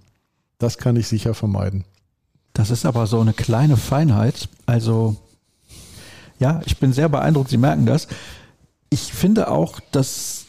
Das 0.58 0.78
kann 0.78 0.96
ich 0.96 1.08
sicher 1.08 1.34
vermeiden. 1.34 1.84
Das 2.54 2.70
ist 2.70 2.86
aber 2.86 3.06
so 3.06 3.20
eine 3.20 3.34
kleine 3.34 3.76
Feinheit. 3.76 4.48
Also, 4.66 5.18
ja, 6.40 6.62
ich 6.66 6.78
bin 6.78 6.94
sehr 6.94 7.10
beeindruckt, 7.10 7.50
Sie 7.50 7.58
merken 7.58 7.86
das. 7.86 8.08
Ich 8.90 9.12
finde 9.12 9.52
auch, 9.52 9.82
dass, 9.92 10.45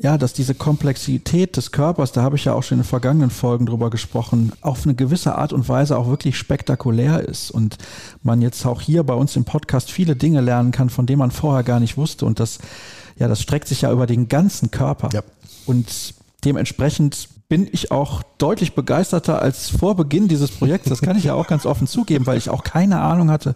ja, 0.00 0.16
dass 0.16 0.32
diese 0.32 0.54
Komplexität 0.54 1.56
des 1.56 1.72
Körpers, 1.72 2.12
da 2.12 2.22
habe 2.22 2.36
ich 2.36 2.44
ja 2.44 2.54
auch 2.54 2.62
schon 2.62 2.78
in 2.78 2.82
den 2.82 2.88
vergangenen 2.88 3.30
Folgen 3.30 3.66
drüber 3.66 3.90
gesprochen, 3.90 4.52
auf 4.60 4.84
eine 4.84 4.94
gewisse 4.94 5.36
Art 5.36 5.52
und 5.52 5.68
Weise 5.68 5.98
auch 5.98 6.08
wirklich 6.08 6.38
spektakulär 6.38 7.20
ist 7.26 7.50
und 7.50 7.78
man 8.22 8.40
jetzt 8.40 8.64
auch 8.64 8.80
hier 8.80 9.02
bei 9.02 9.14
uns 9.14 9.34
im 9.36 9.44
Podcast 9.44 9.90
viele 9.90 10.14
Dinge 10.14 10.40
lernen 10.40 10.70
kann, 10.70 10.90
von 10.90 11.06
denen 11.06 11.18
man 11.18 11.30
vorher 11.30 11.64
gar 11.64 11.80
nicht 11.80 11.96
wusste 11.96 12.26
und 12.26 12.38
das 12.40 12.58
ja, 13.18 13.28
das 13.28 13.42
streckt 13.42 13.68
sich 13.68 13.82
ja 13.82 13.92
über 13.92 14.06
den 14.06 14.28
ganzen 14.28 14.70
Körper. 14.70 15.10
Ja. 15.12 15.22
Und 15.66 16.14
dementsprechend 16.44 17.28
bin 17.48 17.68
ich 17.70 17.90
auch 17.90 18.22
deutlich 18.36 18.74
begeisterter 18.74 19.40
als 19.42 19.70
vor 19.70 19.96
Beginn 19.96 20.28
dieses 20.28 20.50
Projekts. 20.50 20.88
Das 20.88 21.00
kann 21.00 21.16
ich 21.16 21.24
ja 21.24 21.34
auch 21.34 21.46
ganz 21.46 21.66
offen 21.66 21.86
zugeben, 21.86 22.26
weil 22.26 22.38
ich 22.38 22.50
auch 22.50 22.62
keine 22.62 23.00
Ahnung 23.00 23.30
hatte, 23.30 23.54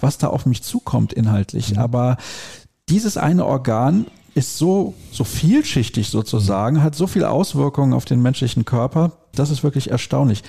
was 0.00 0.18
da 0.18 0.26
auf 0.26 0.44
mich 0.44 0.62
zukommt 0.62 1.12
inhaltlich. 1.12 1.72
Mhm. 1.72 1.78
Aber 1.78 2.16
dieses 2.88 3.16
eine 3.16 3.46
Organ 3.46 4.06
ist 4.38 4.56
so, 4.56 4.94
so 5.10 5.24
vielschichtig 5.24 6.08
sozusagen, 6.08 6.82
hat 6.82 6.94
so 6.94 7.08
viele 7.08 7.28
Auswirkungen 7.28 7.92
auf 7.92 8.04
den 8.04 8.22
menschlichen 8.22 8.64
Körper. 8.64 9.12
Das 9.34 9.50
ist 9.50 9.64
wirklich 9.64 9.90
erstaunlich. 9.90 10.44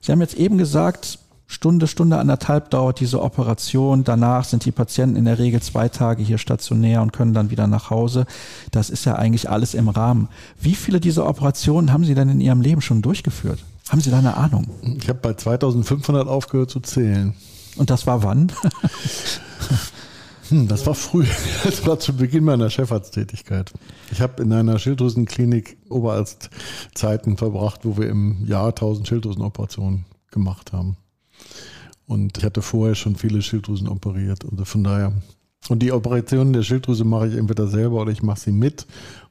Sie 0.00 0.12
haben 0.12 0.20
jetzt 0.20 0.34
eben 0.34 0.58
gesagt, 0.58 1.18
Stunde, 1.48 1.88
Stunde 1.88 2.18
anderthalb 2.18 2.70
dauert 2.70 3.00
diese 3.00 3.20
Operation. 3.20 4.04
Danach 4.04 4.44
sind 4.44 4.64
die 4.64 4.70
Patienten 4.70 5.16
in 5.16 5.24
der 5.24 5.40
Regel 5.40 5.60
zwei 5.60 5.88
Tage 5.88 6.22
hier 6.22 6.38
stationär 6.38 7.02
und 7.02 7.12
können 7.12 7.34
dann 7.34 7.50
wieder 7.50 7.66
nach 7.66 7.90
Hause. 7.90 8.26
Das 8.70 8.90
ist 8.90 9.04
ja 9.04 9.16
eigentlich 9.16 9.50
alles 9.50 9.74
im 9.74 9.88
Rahmen. 9.88 10.28
Wie 10.60 10.76
viele 10.76 11.00
dieser 11.00 11.28
Operationen 11.28 11.92
haben 11.92 12.04
Sie 12.04 12.14
denn 12.14 12.28
in 12.28 12.40
Ihrem 12.40 12.62
Leben 12.62 12.80
schon 12.80 13.02
durchgeführt? 13.02 13.58
Haben 13.88 14.00
Sie 14.00 14.10
da 14.10 14.18
eine 14.18 14.36
Ahnung? 14.36 14.68
Ich 15.00 15.08
habe 15.08 15.18
bei 15.20 15.34
2500 15.34 16.28
aufgehört 16.28 16.70
zu 16.70 16.78
zählen. 16.78 17.34
Und 17.76 17.90
das 17.90 18.06
war 18.06 18.22
wann? 18.22 18.52
Hm, 20.52 20.68
das 20.68 20.86
war 20.86 20.94
früh. 20.94 21.24
Das 21.64 21.86
war 21.86 21.98
zu 21.98 22.14
Beginn 22.14 22.44
meiner 22.44 22.68
Chefarzttätigkeit. 22.68 23.72
Ich 24.10 24.20
habe 24.20 24.42
in 24.42 24.52
einer 24.52 24.78
Schilddrüsenklinik 24.78 25.78
Oberarztzeiten 25.88 27.38
verbracht, 27.38 27.80
wo 27.84 27.96
wir 27.96 28.10
im 28.10 28.44
Jahr 28.44 28.68
1000 28.68 29.08
Schilddrüsenoperationen 29.08 30.04
gemacht 30.30 30.74
haben. 30.74 30.98
Und 32.06 32.36
ich 32.36 32.44
hatte 32.44 32.60
vorher 32.60 32.94
schon 32.94 33.16
viele 33.16 33.40
Schilddrüsen 33.40 33.88
operiert. 33.88 34.44
Also 34.44 34.66
von 34.66 34.84
daher. 34.84 35.14
Und 35.70 35.78
die 35.78 35.90
Operationen 35.90 36.52
der 36.52 36.64
Schilddrüse 36.64 37.04
mache 37.04 37.28
ich 37.28 37.38
entweder 37.38 37.66
selber 37.66 38.02
oder 38.02 38.12
ich 38.12 38.22
mache 38.22 38.40
sie 38.40 38.52
mit, 38.52 38.86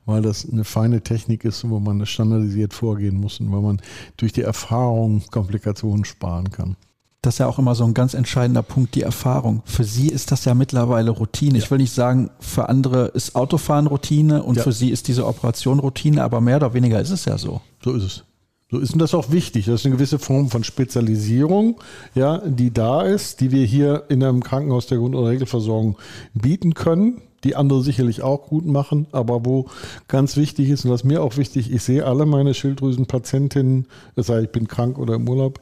weil 0.05 0.23
das 0.23 0.49
eine 0.51 0.63
feine 0.63 1.03
Technik 1.03 1.45
ist, 1.45 1.69
wo 1.69 1.79
man 1.79 2.03
standardisiert 2.07 2.73
vorgehen 2.73 3.17
muss 3.17 3.39
und 3.39 3.51
weil 3.51 3.61
man 3.61 3.81
durch 4.17 4.33
die 4.33 4.41
Erfahrung 4.41 5.21
Komplikationen 5.29 6.03
sparen 6.03 6.49
kann. 6.49 6.77
Das 7.23 7.35
ist 7.35 7.39
ja 7.39 7.47
auch 7.47 7.59
immer 7.59 7.75
so 7.75 7.83
ein 7.83 7.93
ganz 7.93 8.15
entscheidender 8.15 8.63
Punkt, 8.63 8.95
die 8.95 9.03
Erfahrung. 9.03 9.61
Für 9.65 9.83
Sie 9.83 10.07
ist 10.07 10.31
das 10.31 10.43
ja 10.45 10.55
mittlerweile 10.55 11.11
Routine. 11.11 11.59
Ja. 11.59 11.63
Ich 11.63 11.69
will 11.69 11.77
nicht 11.77 11.93
sagen, 11.93 12.31
für 12.39 12.67
andere 12.67 13.07
ist 13.09 13.35
Autofahren 13.35 13.85
Routine 13.85 14.41
und 14.41 14.57
ja. 14.57 14.63
für 14.63 14.71
Sie 14.71 14.89
ist 14.89 15.07
diese 15.07 15.27
Operation 15.27 15.77
Routine, 15.77 16.23
aber 16.23 16.41
mehr 16.41 16.55
oder 16.57 16.73
weniger 16.73 16.99
ist 16.99 17.11
es 17.11 17.25
ja 17.25 17.37
so. 17.37 17.61
So 17.83 17.93
ist 17.93 18.03
es. 18.03 18.23
So 18.71 18.79
ist 18.79 18.99
das 18.99 19.13
auch 19.13 19.31
wichtig. 19.31 19.65
Das 19.65 19.81
ist 19.81 19.85
eine 19.85 19.95
gewisse 19.95 20.17
Form 20.17 20.49
von 20.49 20.63
Spezialisierung, 20.63 21.79
ja, 22.15 22.37
die 22.39 22.73
da 22.73 23.03
ist, 23.03 23.41
die 23.41 23.51
wir 23.51 23.65
hier 23.65 24.05
in 24.07 24.23
einem 24.23 24.41
Krankenhaus 24.41 24.87
der 24.87 24.97
Grund- 24.97 25.13
und 25.13 25.25
Regelversorgung 25.25 25.97
bieten 26.33 26.73
können. 26.73 27.21
die 27.43 27.55
andere 27.55 27.81
sicherlich 27.81 28.21
auch 28.21 28.47
gut 28.47 28.65
machen, 28.65 29.07
aber 29.11 29.45
wo 29.45 29.65
ganz 30.07 30.37
wichtig 30.37 30.69
ist 30.69 30.85
und 30.85 30.91
was 30.91 31.03
mir 31.03 31.23
auch 31.23 31.37
wichtig, 31.37 31.71
ich 31.71 31.81
sehe 31.81 32.05
alle 32.05 32.25
meine 32.25 32.53
Schilddrüsenpatientinnen, 32.53 33.87
das 34.15 34.29
heißt, 34.29 34.43
ich 34.43 34.51
bin 34.51 34.67
krank 34.67 34.99
oder 34.99 35.15
im 35.15 35.27
Urlaub, 35.27 35.59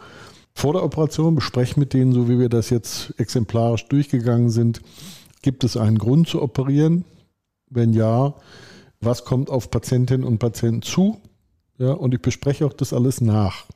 vor 0.59 0.73
der 0.73 0.83
Operation, 0.83 1.35
bespreche 1.35 1.79
mit 1.79 1.93
denen, 1.93 2.11
so 2.11 2.27
wie 2.27 2.37
wir 2.37 2.49
das 2.49 2.69
jetzt 2.69 3.13
exemplarisch 3.17 3.87
durchgegangen 3.87 4.49
sind, 4.49 4.81
gibt 5.41 5.63
es 5.63 5.77
einen 5.77 5.97
Grund 5.97 6.27
zu 6.27 6.41
operieren? 6.41 7.05
Wenn 7.69 7.93
ja, 7.93 8.33
was 8.99 9.23
kommt 9.23 9.49
auf 9.49 9.71
Patientinnen 9.71 10.27
und 10.27 10.39
Patienten 10.39 10.81
zu? 10.81 11.17
Ja, 11.77 11.93
und 11.93 12.13
ich 12.13 12.21
bespreche 12.21 12.65
auch 12.65 12.73
das 12.73 12.91
alles 12.91 13.21
nach. 13.21 13.67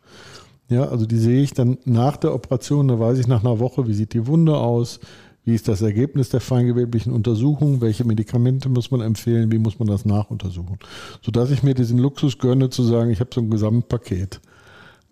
Ja, 0.68 0.90
also 0.90 1.06
die 1.06 1.18
sehe 1.18 1.42
ich 1.42 1.54
dann 1.54 1.78
nach 1.86 2.18
der 2.18 2.34
Operation, 2.36 2.90
da 2.90 3.00
weiß 3.00 3.18
ich 3.18 3.28
nach 3.28 3.46
einer 3.46 3.60
Woche, 3.60 3.88
wie 3.88 3.94
sieht 3.94 4.14
die 4.14 4.28
Wunde 4.28 4.58
aus, 4.58 5.00
wie 5.46 5.56
ist 5.56 5.70
das 5.70 5.82
Ergebnis 5.82 6.30
der 6.30 6.42
feingeweblichen 6.42 7.14
Untersuchung? 7.14 7.80
Welche 7.80 8.04
Medikamente 8.04 8.68
muss 8.68 8.92
man 8.92 9.00
empfehlen? 9.00 9.52
Wie 9.52 9.58
muss 9.58 9.80
man 9.80 9.88
das 9.88 10.04
nachuntersuchen? 10.04 10.80
Sodass 11.22 11.52
ich 11.52 11.64
mir 11.64 11.76
diesen 11.76 11.98
Luxus 11.98 12.40
gönne, 12.40 12.70
zu 12.70 12.84
sagen, 12.84 13.10
ich 13.10 13.22
habe 13.22 13.30
so 13.34 13.40
ein 13.42 13.50
Gesamtpaket. 13.50 14.42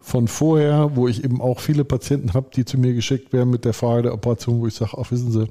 Von 0.02 0.28
vorher, 0.28 0.96
wo 0.96 1.08
ich 1.08 1.24
eben 1.24 1.40
auch 1.42 1.60
viele 1.60 1.86
Patienten 1.86 2.34
habe, 2.34 2.50
die 2.56 2.66
zu 2.66 2.78
mir 2.78 2.94
geschickt 2.94 3.32
werden 3.34 3.52
mit 3.52 3.66
der 3.66 3.74
Frage 3.74 4.04
der 4.04 4.14
Operation, 4.14 4.60
wo 4.60 4.68
ich 4.68 4.74
sage, 4.74 4.98
ach 4.98 5.12
wissen 5.12 5.32
Sie, 5.32 5.48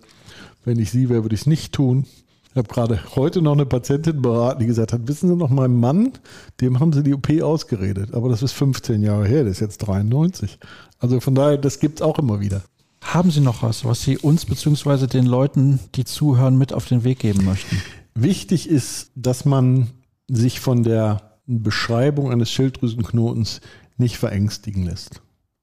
wenn 0.64 0.78
ich 0.78 0.90
Sie 0.90 1.08
wäre, 1.08 1.22
würde 1.22 1.34
ich 1.34 1.42
es 1.42 1.46
nicht 1.46 1.72
tun. 1.72 2.04
Ich 2.50 2.56
habe 2.56 2.66
gerade 2.66 3.00
heute 3.14 3.42
noch 3.42 3.52
eine 3.52 3.64
Patientin 3.64 4.20
beraten, 4.20 4.58
die 4.58 4.66
gesagt 4.66 4.92
hat, 4.92 5.06
wissen 5.06 5.28
Sie 5.28 5.36
noch, 5.36 5.50
meinem 5.50 5.78
Mann, 5.78 6.12
dem 6.60 6.80
haben 6.80 6.92
Sie 6.92 7.04
die 7.04 7.14
OP 7.14 7.30
ausgeredet. 7.40 8.12
Aber 8.12 8.28
das 8.28 8.42
ist 8.42 8.52
15 8.52 9.02
Jahre 9.04 9.26
her, 9.26 9.44
der 9.44 9.52
ist 9.52 9.60
jetzt 9.60 9.78
93. 9.78 10.58
Also 10.98 11.20
von 11.20 11.36
daher, 11.36 11.56
das 11.56 11.78
gibt 11.78 12.00
es 12.00 12.02
auch 12.02 12.18
immer 12.18 12.40
wieder. 12.40 12.62
Haben 13.02 13.30
Sie 13.30 13.40
noch 13.40 13.62
was, 13.62 13.84
was 13.84 14.02
Sie 14.02 14.18
uns 14.18 14.46
bzw. 14.46 15.06
den 15.06 15.26
Leuten, 15.26 15.78
die 15.94 16.04
zuhören, 16.04 16.58
mit 16.58 16.72
auf 16.72 16.86
den 16.86 17.04
Weg 17.04 17.20
geben 17.20 17.44
möchten? 17.44 17.80
Wichtig 18.14 18.68
ist, 18.68 19.12
dass 19.14 19.44
man 19.44 19.86
sich 20.26 20.58
von 20.58 20.82
der 20.82 21.38
Beschreibung 21.46 22.32
eines 22.32 22.50
Schilddrüsenknotens 22.50 23.60
nicht 24.00 24.18
verängstigen 24.18 24.84
lässt. 24.84 25.22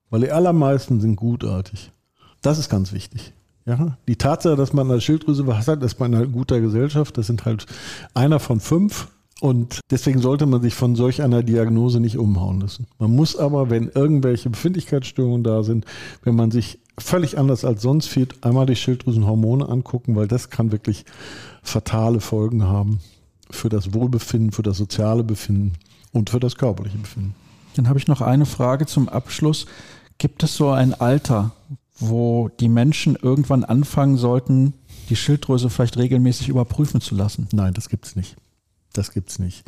Weil 0.10 0.22
die 0.22 0.32
allermeisten 0.32 1.02
sind 1.02 1.18
gutartig. 1.18 1.92
Das 2.42 2.58
ist 2.58 2.70
ganz 2.70 2.94
wichtig. 2.94 3.34
Ja, 3.66 3.98
die 4.08 4.16
Tatsache, 4.16 4.56
dass 4.56 4.72
man 4.72 4.90
eine 4.90 5.02
Schilddrüse 5.02 5.46
was 5.46 5.68
hat, 5.68 5.84
ist 5.84 6.00
man 6.00 6.14
in 6.14 6.20
einer 6.20 6.28
guter 6.28 6.62
Gesellschaft. 6.62 7.18
Das 7.18 7.28
sind 7.28 7.44
halt 7.44 7.66
einer 8.14 8.40
von 8.40 8.62
fünf. 8.62 9.10
Und 9.42 9.82
deswegen 9.92 10.20
sollte 10.20 10.46
man 10.46 10.62
sich 10.62 10.74
von 10.74 10.96
solch 10.96 11.22
einer 11.22 11.44
Diagnose 11.44 12.00
nicht 12.00 12.18
umhauen 12.18 12.62
lassen. 12.62 12.88
Man 12.98 13.16
muss 13.16 13.36
aber, 13.36 13.70
wenn 13.70 13.90
irgendwelche 13.90 14.50
Befindlichkeitsstörungen 14.50 15.44
da 15.44 15.64
sind, 15.64 15.86
wenn 16.24 16.36
man 16.36 16.50
sich 16.50 16.80
völlig 16.98 17.38
anders 17.38 17.64
als 17.64 17.82
sonst 17.82 18.08
fühlt, 18.08 18.44
einmal 18.44 18.66
die 18.66 18.76
Schilddrüsenhormone 18.76 19.68
angucken, 19.68 20.16
weil 20.16 20.28
das 20.28 20.50
kann 20.50 20.72
wirklich 20.72 21.06
fatale 21.62 22.20
Folgen 22.20 22.64
haben 22.64 23.00
für 23.52 23.70
das 23.70 23.94
Wohlbefinden, 23.94 24.52
für 24.52 24.64
das 24.64 24.78
soziale 24.78 25.24
Befinden 25.24 25.74
und 26.14 26.30
für 26.30 26.40
das 26.40 26.56
körperliche 26.56 26.98
Befinden. 26.98 27.36
Dann 27.78 27.90
habe 27.90 28.00
ich 28.00 28.08
noch 28.08 28.22
eine 28.22 28.46
Frage 28.46 28.86
zum 28.86 29.10
Abschluss. 29.10 29.66
Gibt 30.18 30.44
es 30.44 30.56
so 30.56 30.70
ein 30.70 30.94
Alter, 30.94 31.52
wo 32.00 32.50
die 32.60 32.70
Menschen 32.70 33.16
irgendwann 33.16 33.64
anfangen 33.64 34.18
sollten, 34.18 34.74
die 35.10 35.16
Schilddrüse 35.16 35.70
vielleicht 35.70 35.98
regelmäßig 35.98 36.50
überprüfen 36.50 37.02
zu 37.02 37.16
lassen? 37.16 37.48
Nein, 37.52 37.74
das 37.74 37.90
gibt 37.90 38.06
es 38.06 38.16
nicht. 38.16 38.36
Das 38.98 39.12
gibt 39.12 39.30
es 39.30 39.38
nicht. 39.38 39.64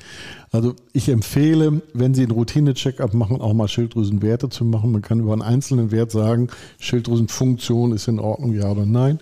Also 0.52 0.76
ich 0.92 1.08
empfehle, 1.08 1.84
wenn 1.94 2.16
Sie 2.16 2.24
einen 2.24 2.32
Routine-Check-up 2.32 3.14
machen, 3.14 3.42
auch 3.42 3.54
mal 3.54 3.68
Schilddrüsenwerte 3.68 4.50
zu 4.50 4.66
machen. 4.66 4.92
Man 4.92 5.04
kann 5.04 5.20
über 5.20 5.34
einen 5.34 5.44
einzelnen 5.44 5.92
Wert 5.92 6.12
sagen, 6.12 6.48
Schilddrüsenfunktion 6.80 7.92
ist 7.92 8.08
in 8.08 8.18
Ordnung, 8.20 8.56
ja 8.56 8.72
oder 8.72 8.88
nein. 8.88 9.20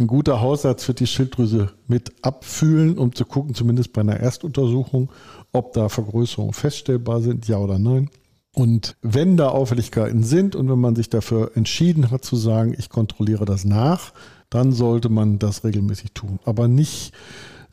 Ein 0.00 0.08
guter 0.08 0.40
Hausarzt 0.40 0.88
wird 0.88 0.98
die 0.98 1.06
Schilddrüse 1.06 1.70
mit 1.86 2.12
abfühlen, 2.22 2.98
um 2.98 3.14
zu 3.14 3.24
gucken, 3.24 3.54
zumindest 3.54 3.92
bei 3.92 4.00
einer 4.00 4.16
Erstuntersuchung, 4.16 5.12
ob 5.52 5.72
da 5.74 5.88
Vergrößerungen 5.88 6.52
feststellbar 6.52 7.20
sind, 7.20 7.46
ja 7.46 7.58
oder 7.58 7.78
nein. 7.78 8.10
Und 8.52 8.96
wenn 9.00 9.36
da 9.36 9.50
Auffälligkeiten 9.50 10.24
sind 10.24 10.56
und 10.56 10.68
wenn 10.68 10.80
man 10.80 10.96
sich 10.96 11.08
dafür 11.08 11.52
entschieden 11.54 12.10
hat 12.10 12.24
zu 12.24 12.34
sagen, 12.34 12.74
ich 12.76 12.88
kontrolliere 12.88 13.44
das 13.44 13.64
nach, 13.64 14.12
dann 14.50 14.72
sollte 14.72 15.08
man 15.08 15.38
das 15.38 15.62
regelmäßig 15.62 16.12
tun. 16.14 16.40
Aber 16.44 16.66
nicht 16.66 17.12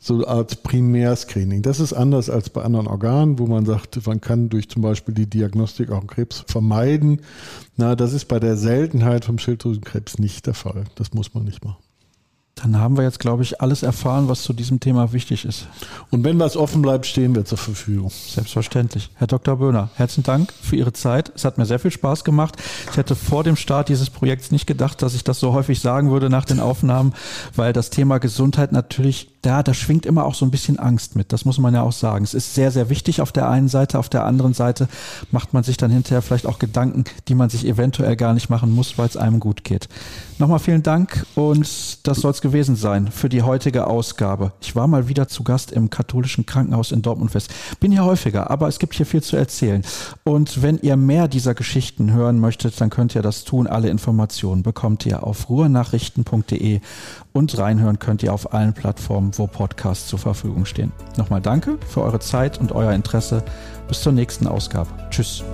so 0.04 0.24
als 0.26 0.56
Primärscreening. 0.56 1.62
Das 1.62 1.80
ist 1.80 1.94
anders 1.94 2.28
als 2.28 2.50
bei 2.50 2.62
anderen 2.62 2.86
Organen, 2.86 3.38
wo 3.38 3.46
man 3.46 3.64
sagt, 3.64 4.06
man 4.06 4.20
kann 4.20 4.50
durch 4.50 4.68
zum 4.68 4.82
Beispiel 4.82 5.14
die 5.14 5.26
Diagnostik 5.26 5.90
auch 5.90 6.06
Krebs 6.06 6.44
vermeiden. 6.46 7.22
Na, 7.76 7.96
das 7.96 8.12
ist 8.12 8.26
bei 8.26 8.38
der 8.38 8.56
Seltenheit 8.56 9.24
vom 9.24 9.38
Schilddrüsenkrebs 9.38 10.18
nicht 10.18 10.46
der 10.46 10.54
Fall. 10.54 10.84
Das 10.96 11.14
muss 11.14 11.32
man 11.32 11.44
nicht 11.44 11.64
machen. 11.64 11.82
Dann 12.54 12.78
haben 12.78 12.96
wir 12.96 13.02
jetzt, 13.02 13.18
glaube 13.18 13.42
ich, 13.42 13.60
alles 13.60 13.82
erfahren, 13.82 14.28
was 14.28 14.42
zu 14.42 14.52
diesem 14.52 14.78
Thema 14.78 15.12
wichtig 15.12 15.44
ist. 15.44 15.66
Und 16.10 16.22
wenn 16.22 16.38
was 16.38 16.56
offen 16.56 16.82
bleibt, 16.82 17.04
stehen 17.04 17.34
wir 17.34 17.44
zur 17.44 17.58
Verfügung. 17.58 18.10
Selbstverständlich. 18.10 19.10
Herr 19.16 19.26
Dr. 19.26 19.56
Böhner, 19.56 19.90
herzlichen 19.96 20.22
Dank 20.22 20.52
für 20.62 20.76
Ihre 20.76 20.92
Zeit. 20.92 21.32
Es 21.34 21.44
hat 21.44 21.58
mir 21.58 21.66
sehr 21.66 21.80
viel 21.80 21.90
Spaß 21.90 22.22
gemacht. 22.22 22.56
Ich 22.90 22.96
hätte 22.96 23.16
vor 23.16 23.42
dem 23.42 23.56
Start 23.56 23.88
dieses 23.88 24.08
Projekts 24.08 24.52
nicht 24.52 24.66
gedacht, 24.66 25.02
dass 25.02 25.14
ich 25.14 25.24
das 25.24 25.40
so 25.40 25.52
häufig 25.52 25.80
sagen 25.80 26.10
würde 26.10 26.30
nach 26.30 26.44
den 26.44 26.60
Aufnahmen, 26.60 27.12
weil 27.56 27.72
das 27.72 27.90
Thema 27.90 28.18
Gesundheit 28.18 28.70
natürlich 28.70 29.33
da, 29.44 29.62
da 29.62 29.74
schwingt 29.74 30.06
immer 30.06 30.24
auch 30.24 30.34
so 30.34 30.44
ein 30.44 30.50
bisschen 30.50 30.78
Angst 30.78 31.16
mit. 31.16 31.32
Das 31.32 31.44
muss 31.44 31.58
man 31.58 31.74
ja 31.74 31.82
auch 31.82 31.92
sagen. 31.92 32.24
Es 32.24 32.34
ist 32.34 32.54
sehr, 32.54 32.70
sehr 32.70 32.88
wichtig 32.88 33.20
auf 33.20 33.32
der 33.32 33.48
einen 33.48 33.68
Seite. 33.68 33.98
Auf 33.98 34.08
der 34.08 34.24
anderen 34.24 34.54
Seite 34.54 34.88
macht 35.30 35.52
man 35.52 35.62
sich 35.62 35.76
dann 35.76 35.90
hinterher 35.90 36.22
vielleicht 36.22 36.46
auch 36.46 36.58
Gedanken, 36.58 37.04
die 37.28 37.34
man 37.34 37.50
sich 37.50 37.66
eventuell 37.66 38.16
gar 38.16 38.32
nicht 38.32 38.48
machen 38.48 38.70
muss, 38.72 38.96
weil 38.96 39.06
es 39.06 39.16
einem 39.16 39.40
gut 39.40 39.64
geht. 39.64 39.88
Nochmal 40.38 40.58
vielen 40.58 40.82
Dank 40.82 41.26
und 41.34 42.06
das 42.06 42.18
soll 42.18 42.30
es 42.30 42.40
gewesen 42.40 42.74
sein 42.74 43.08
für 43.08 43.28
die 43.28 43.42
heutige 43.42 43.86
Ausgabe. 43.86 44.52
Ich 44.60 44.74
war 44.74 44.86
mal 44.88 45.08
wieder 45.08 45.28
zu 45.28 45.44
Gast 45.44 45.70
im 45.70 45.90
katholischen 45.90 46.46
Krankenhaus 46.46 46.90
in 46.90 47.02
Dortmund 47.02 47.34
West. 47.34 47.52
Bin 47.80 47.92
hier 47.92 48.04
häufiger, 48.04 48.50
aber 48.50 48.66
es 48.66 48.78
gibt 48.78 48.94
hier 48.94 49.06
viel 49.06 49.22
zu 49.22 49.36
erzählen. 49.36 49.84
Und 50.24 50.62
wenn 50.62 50.78
ihr 50.78 50.96
mehr 50.96 51.28
dieser 51.28 51.54
Geschichten 51.54 52.12
hören 52.12 52.40
möchtet, 52.40 52.80
dann 52.80 52.90
könnt 52.90 53.14
ihr 53.14 53.22
das 53.22 53.44
tun. 53.44 53.66
Alle 53.66 53.90
Informationen 53.90 54.62
bekommt 54.62 55.06
ihr 55.06 55.22
auf 55.22 55.48
ruhrnachrichten.de 55.48 56.80
und 57.34 57.58
reinhören 57.58 57.98
könnt 57.98 58.22
ihr 58.22 58.32
auf 58.32 58.54
allen 58.54 58.72
Plattformen, 58.72 59.32
wo 59.36 59.46
Podcasts 59.46 60.06
zur 60.06 60.20
Verfügung 60.20 60.64
stehen. 60.64 60.92
Nochmal 61.18 61.42
danke 61.42 61.78
für 61.86 62.02
eure 62.02 62.20
Zeit 62.20 62.58
und 62.58 62.72
euer 62.72 62.92
Interesse. 62.92 63.42
Bis 63.88 64.00
zur 64.00 64.12
nächsten 64.12 64.46
Ausgabe. 64.46 64.88
Tschüss. 65.10 65.44